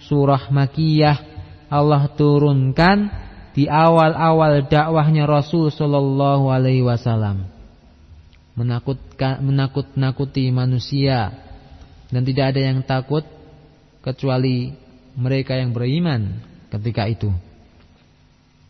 surah 0.00 0.48
makiyah 0.48 1.20
Allah 1.68 2.08
turunkan 2.16 3.12
di 3.52 3.68
awal-awal 3.68 4.64
dakwahnya 4.64 5.28
Rasul 5.28 5.68
Shallallahu 5.68 6.48
Alaihi 6.48 6.80
Wasallam 6.80 7.44
menakut-nakuti 8.56 10.48
manusia 10.48 11.36
dan 12.08 12.24
tidak 12.24 12.56
ada 12.56 12.60
yang 12.72 12.80
takut 12.80 13.28
kecuali 14.00 14.72
mereka 15.20 15.60
yang 15.60 15.76
beriman 15.76 16.55
ketika 16.70 17.06
itu. 17.06 17.30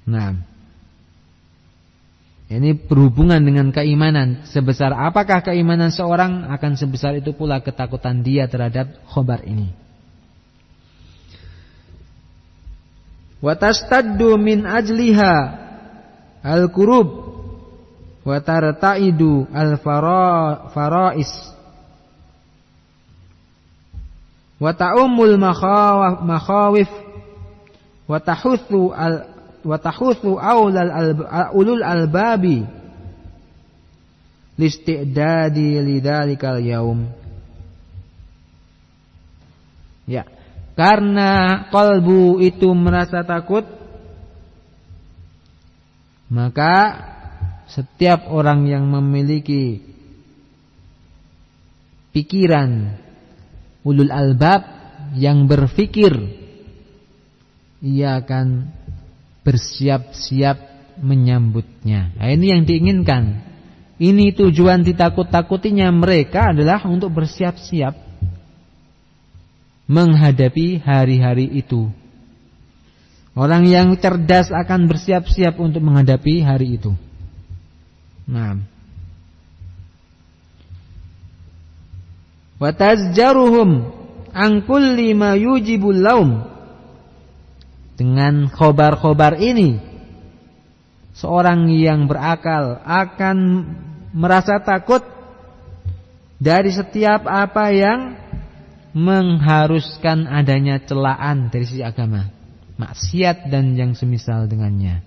Nah, 0.07 0.39
ini 2.47 2.79
berhubungan 2.79 3.43
dengan 3.43 3.75
keimanan. 3.75 4.47
Sebesar 4.47 4.95
apakah 4.95 5.43
keimanan 5.43 5.91
seorang 5.91 6.47
akan 6.55 6.79
sebesar 6.79 7.19
itu 7.19 7.35
pula 7.35 7.59
ketakutan 7.59 8.23
dia 8.23 8.47
terhadap 8.47 9.03
khobar 9.11 9.43
ini. 9.43 9.75
Watastaddu 13.43 14.39
min 14.39 14.63
ajliha 14.63 15.35
al-kurub 16.47 17.09
wa 18.23 18.39
tarta'idu 18.43 19.51
al-farais 19.51 21.31
wa 24.57 24.73
ta'ummul 24.73 25.37
makhawif 26.25 26.89
wa 28.07 28.19
tahuthu 28.23 28.95
al 28.95 29.27
wa 29.67 29.77
tahuthu 29.83 30.39
aulal 30.39 30.91
ulul 31.55 31.83
albabi 31.83 32.63
listi'dadi 34.57 35.83
lidzalikal 35.83 36.63
yaum. 36.63 37.11
Ya 40.07 40.23
karena 40.79 41.67
kalbu 41.73 42.39
itu 42.39 42.71
merasa 42.77 43.27
takut 43.27 43.67
maka 46.31 46.75
setiap 47.67 48.31
orang 48.31 48.71
yang 48.71 48.87
memiliki 48.87 49.83
pikiran 52.15 52.97
ulul 53.83 54.11
albab 54.11 54.63
yang 55.19 55.51
berfikir 55.51 56.46
ia 57.81 58.21
akan 58.21 58.73
bersiap-siap 59.45 60.59
menyambutnya. 61.01 62.17
Nah, 62.17 62.29
ini 62.33 62.47
yang 62.53 62.63
diinginkan. 62.65 63.45
Ini 63.97 64.37
tujuan 64.37 64.85
ditakut-takutinya 64.85 65.89
mereka 65.89 66.53
adalah 66.53 66.85
untuk 66.85 67.17
bersiap-siap 67.17 67.97
menghadapi 69.89 70.83
hari-hari 70.85 71.49
itu. 71.49 71.89
Orang 73.37 73.69
yang 73.69 73.97
cerdas 73.97 74.53
akan 74.53 74.89
bersiap-siap 74.89 75.57
untuk 75.61 75.81
menghadapi 75.85 76.45
hari 76.45 76.77
itu. 76.81 76.93
Nah, 78.27 78.59
wa 82.57 82.71
tazjaruhum 82.73 83.93
an 84.33 84.65
kulli 84.65 85.13
ma 85.13 85.37
yujibul 85.37 86.01
laum 86.01 86.56
dengan 87.97 88.53
khobar-khobar 88.53 89.41
ini 89.41 89.81
seorang 91.17 91.73
yang 91.73 92.05
berakal 92.05 92.79
akan 92.85 93.37
merasa 94.13 94.61
takut 94.61 95.01
dari 96.37 96.69
setiap 96.69 97.25
apa 97.25 97.73
yang 97.73 98.01
mengharuskan 98.97 100.29
adanya 100.29 100.81
celaan 100.81 101.53
dari 101.53 101.65
sisi 101.69 101.85
agama, 101.85 102.33
maksiat 102.81 103.49
dan 103.49 103.77
yang 103.77 103.93
semisal 103.93 104.49
dengannya. 104.49 105.05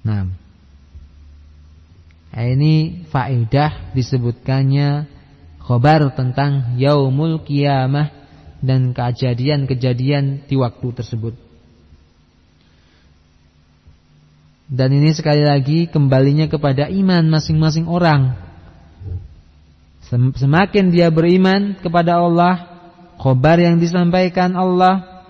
Nah, 0.00 0.28
ini 2.36 3.04
faedah 3.08 3.92
disebutkannya 3.92 5.08
khobar 5.64 6.12
tentang 6.16 6.76
yaumul 6.76 7.44
kiamah 7.44 8.19
dan 8.60 8.92
kejadian-kejadian 8.92 10.44
di 10.44 10.54
waktu 10.60 10.88
tersebut. 10.92 11.34
Dan 14.70 14.94
ini 14.94 15.10
sekali 15.10 15.42
lagi 15.42 15.90
kembalinya 15.90 16.46
kepada 16.46 16.86
iman 16.86 17.26
masing-masing 17.26 17.90
orang. 17.90 18.38
Semakin 20.10 20.94
dia 20.94 21.10
beriman 21.10 21.74
kepada 21.82 22.22
Allah, 22.22 22.70
khobar 23.18 23.58
yang 23.58 23.82
disampaikan 23.82 24.54
Allah, 24.54 25.26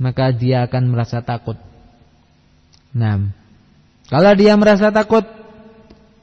maka 0.00 0.32
dia 0.32 0.64
akan 0.64 0.88
merasa 0.88 1.20
takut. 1.20 1.60
Nah, 2.96 3.28
kalau 4.08 4.32
dia 4.36 4.56
merasa 4.56 4.88
takut, 4.88 5.24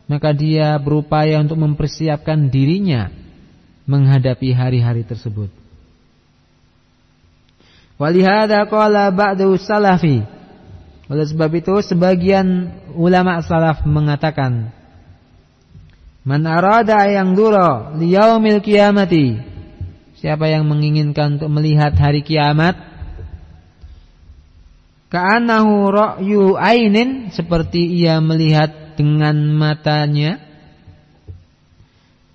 maka 0.10 0.34
dia 0.34 0.74
berupaya 0.82 1.38
untuk 1.38 1.62
mempersiapkan 1.62 2.50
dirinya 2.50 3.14
menghadapi 3.90 4.54
hari-hari 4.54 5.02
tersebut. 5.02 5.50
Walihada 7.98 8.70
qala 8.70 9.10
ba'du 9.10 9.58
salafi. 9.58 10.22
Oleh 11.10 11.26
sebab 11.26 11.50
itu 11.58 11.74
sebagian 11.82 12.70
ulama 12.94 13.42
salaf 13.42 13.82
mengatakan 13.82 14.70
Man 16.22 16.46
arada 16.46 17.02
yang 17.10 17.34
duro 17.34 17.98
liyaumil 17.98 18.62
kiamati 18.62 19.42
Siapa 20.22 20.46
yang 20.46 20.70
menginginkan 20.70 21.42
untuk 21.42 21.50
melihat 21.50 21.98
hari 21.98 22.22
kiamat 22.22 22.78
Ka'anahu 25.10 25.90
ra'yu 25.90 26.54
ainin 26.62 27.34
Seperti 27.34 27.90
ia 27.90 28.22
melihat 28.22 28.94
dengan 28.94 29.34
matanya 29.58 30.49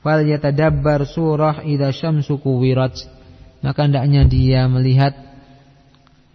fal 0.04 0.20
yatadabbar 0.20 1.08
surah 1.08 1.64
idza 1.64 1.88
syamsu 1.96 2.36
kuwirat. 2.36 3.00
Maka 3.64 3.88
hendaknya 3.88 4.28
dia 4.28 4.68
melihat 4.68 5.16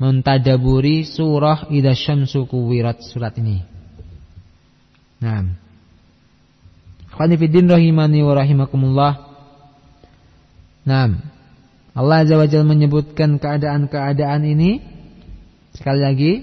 mentadaburi 0.01 1.05
surah 1.05 1.69
idza 1.69 1.93
syamsu 1.93 2.49
kuwirat 2.49 3.05
surat 3.05 3.37
ini. 3.37 3.61
Nah 5.21 5.45
Khanifiddin 7.13 7.69
rahimani 7.69 8.25
wa 8.25 8.33
rahimakumullah. 8.33 9.13
Nah 10.89 11.13
Allah 11.93 12.25
Azza 12.25 12.41
wa 12.41 12.47
menyebutkan 12.65 13.37
keadaan-keadaan 13.37 14.41
ini 14.49 14.81
Sekali 15.75 16.01
lagi 16.01 16.33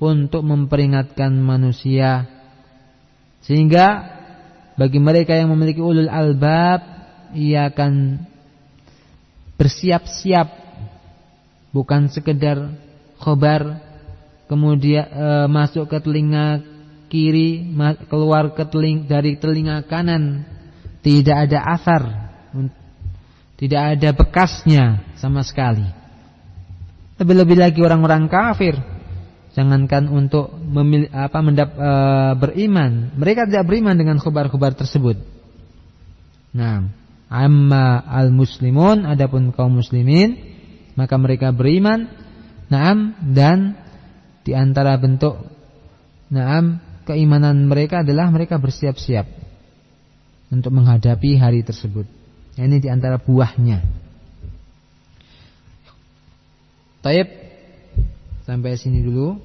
Untuk 0.00 0.42
memperingatkan 0.42 1.36
manusia. 1.36 2.24
Sehingga 3.44 4.19
bagi 4.80 4.96
mereka 4.96 5.36
yang 5.36 5.52
memiliki 5.52 5.84
ulul 5.84 6.08
albab 6.08 6.80
ia 7.36 7.68
akan 7.68 8.24
bersiap-siap. 9.60 10.72
Bukan 11.70 12.08
sekedar 12.08 12.72
khobar 13.20 13.78
kemudian 14.48 15.06
e, 15.06 15.26
masuk 15.46 15.86
ke 15.86 16.00
telinga 16.00 16.64
kiri 17.12 17.70
keluar 18.08 18.56
ke 18.56 18.64
teling, 18.64 19.04
dari 19.04 19.36
telinga 19.36 19.84
kanan. 19.84 20.48
Tidak 21.04 21.36
ada 21.36 21.60
asar 21.76 22.30
tidak 23.60 23.82
ada 23.92 24.08
bekasnya 24.16 25.04
sama 25.20 25.44
sekali. 25.44 25.84
Lebih-lebih 27.20 27.60
lagi 27.60 27.80
orang-orang 27.84 28.24
kafir 28.24 28.80
Jangankan 29.50 30.06
untuk 30.06 30.54
memilih, 30.54 31.10
apa 31.10 31.38
mendap, 31.42 31.74
e, 31.74 31.92
beriman, 32.38 33.10
mereka 33.18 33.50
tidak 33.50 33.66
beriman 33.66 33.98
dengan 33.98 34.16
khabar-khabar 34.22 34.78
tersebut. 34.78 35.18
Nah, 36.54 36.86
amma 37.26 38.02
al-muslimun 38.06 39.06
adapun 39.06 39.50
kaum 39.50 39.78
muslimin 39.78 40.38
maka 40.98 41.14
mereka 41.18 41.54
beriman. 41.54 42.10
Naam 42.70 43.18
dan 43.18 43.74
di 44.46 44.54
antara 44.54 44.94
bentuk 44.94 45.42
naam 46.30 46.78
keimanan 47.02 47.66
mereka 47.66 48.06
adalah 48.06 48.30
mereka 48.30 48.62
bersiap-siap 48.62 49.26
untuk 50.54 50.70
menghadapi 50.70 51.34
hari 51.34 51.66
tersebut. 51.66 52.06
Ini 52.54 52.78
di 52.78 52.86
antara 52.86 53.18
buahnya. 53.18 53.82
Taib 57.02 57.28
sampai 58.50 58.74
sini 58.74 58.98
dulu 58.98 59.38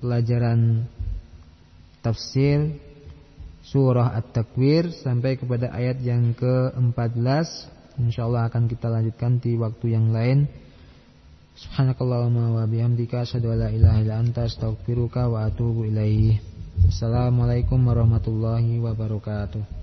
pelajaran 0.00 0.88
tafsir 2.00 2.80
surah 3.68 4.16
At-Takwir 4.16 4.88
sampai 4.88 5.36
kepada 5.36 5.68
ayat 5.68 6.00
yang 6.00 6.32
ke-14. 6.32 7.68
Insyaallah 8.00 8.48
akan 8.48 8.64
kita 8.72 8.88
lanjutkan 8.88 9.36
di 9.36 9.52
waktu 9.60 9.92
yang 9.92 10.08
lain. 10.16 10.48
Subhanakallahumma 11.60 12.56
wa 12.56 12.64
bihamdika 12.64 13.28
asyhadu 13.28 13.52
an 13.52 13.66
la 13.66 13.68
ilaha 13.68 13.98
illa 14.00 14.16
anta 14.16 14.48
astaghfiruka 14.48 15.28
wa 15.28 15.44
atubu 15.44 15.84
ilaih. 15.84 16.40
Assalamualaikum 16.88 17.76
warahmatullahi 17.84 18.80
wabarakatuh. 18.80 19.77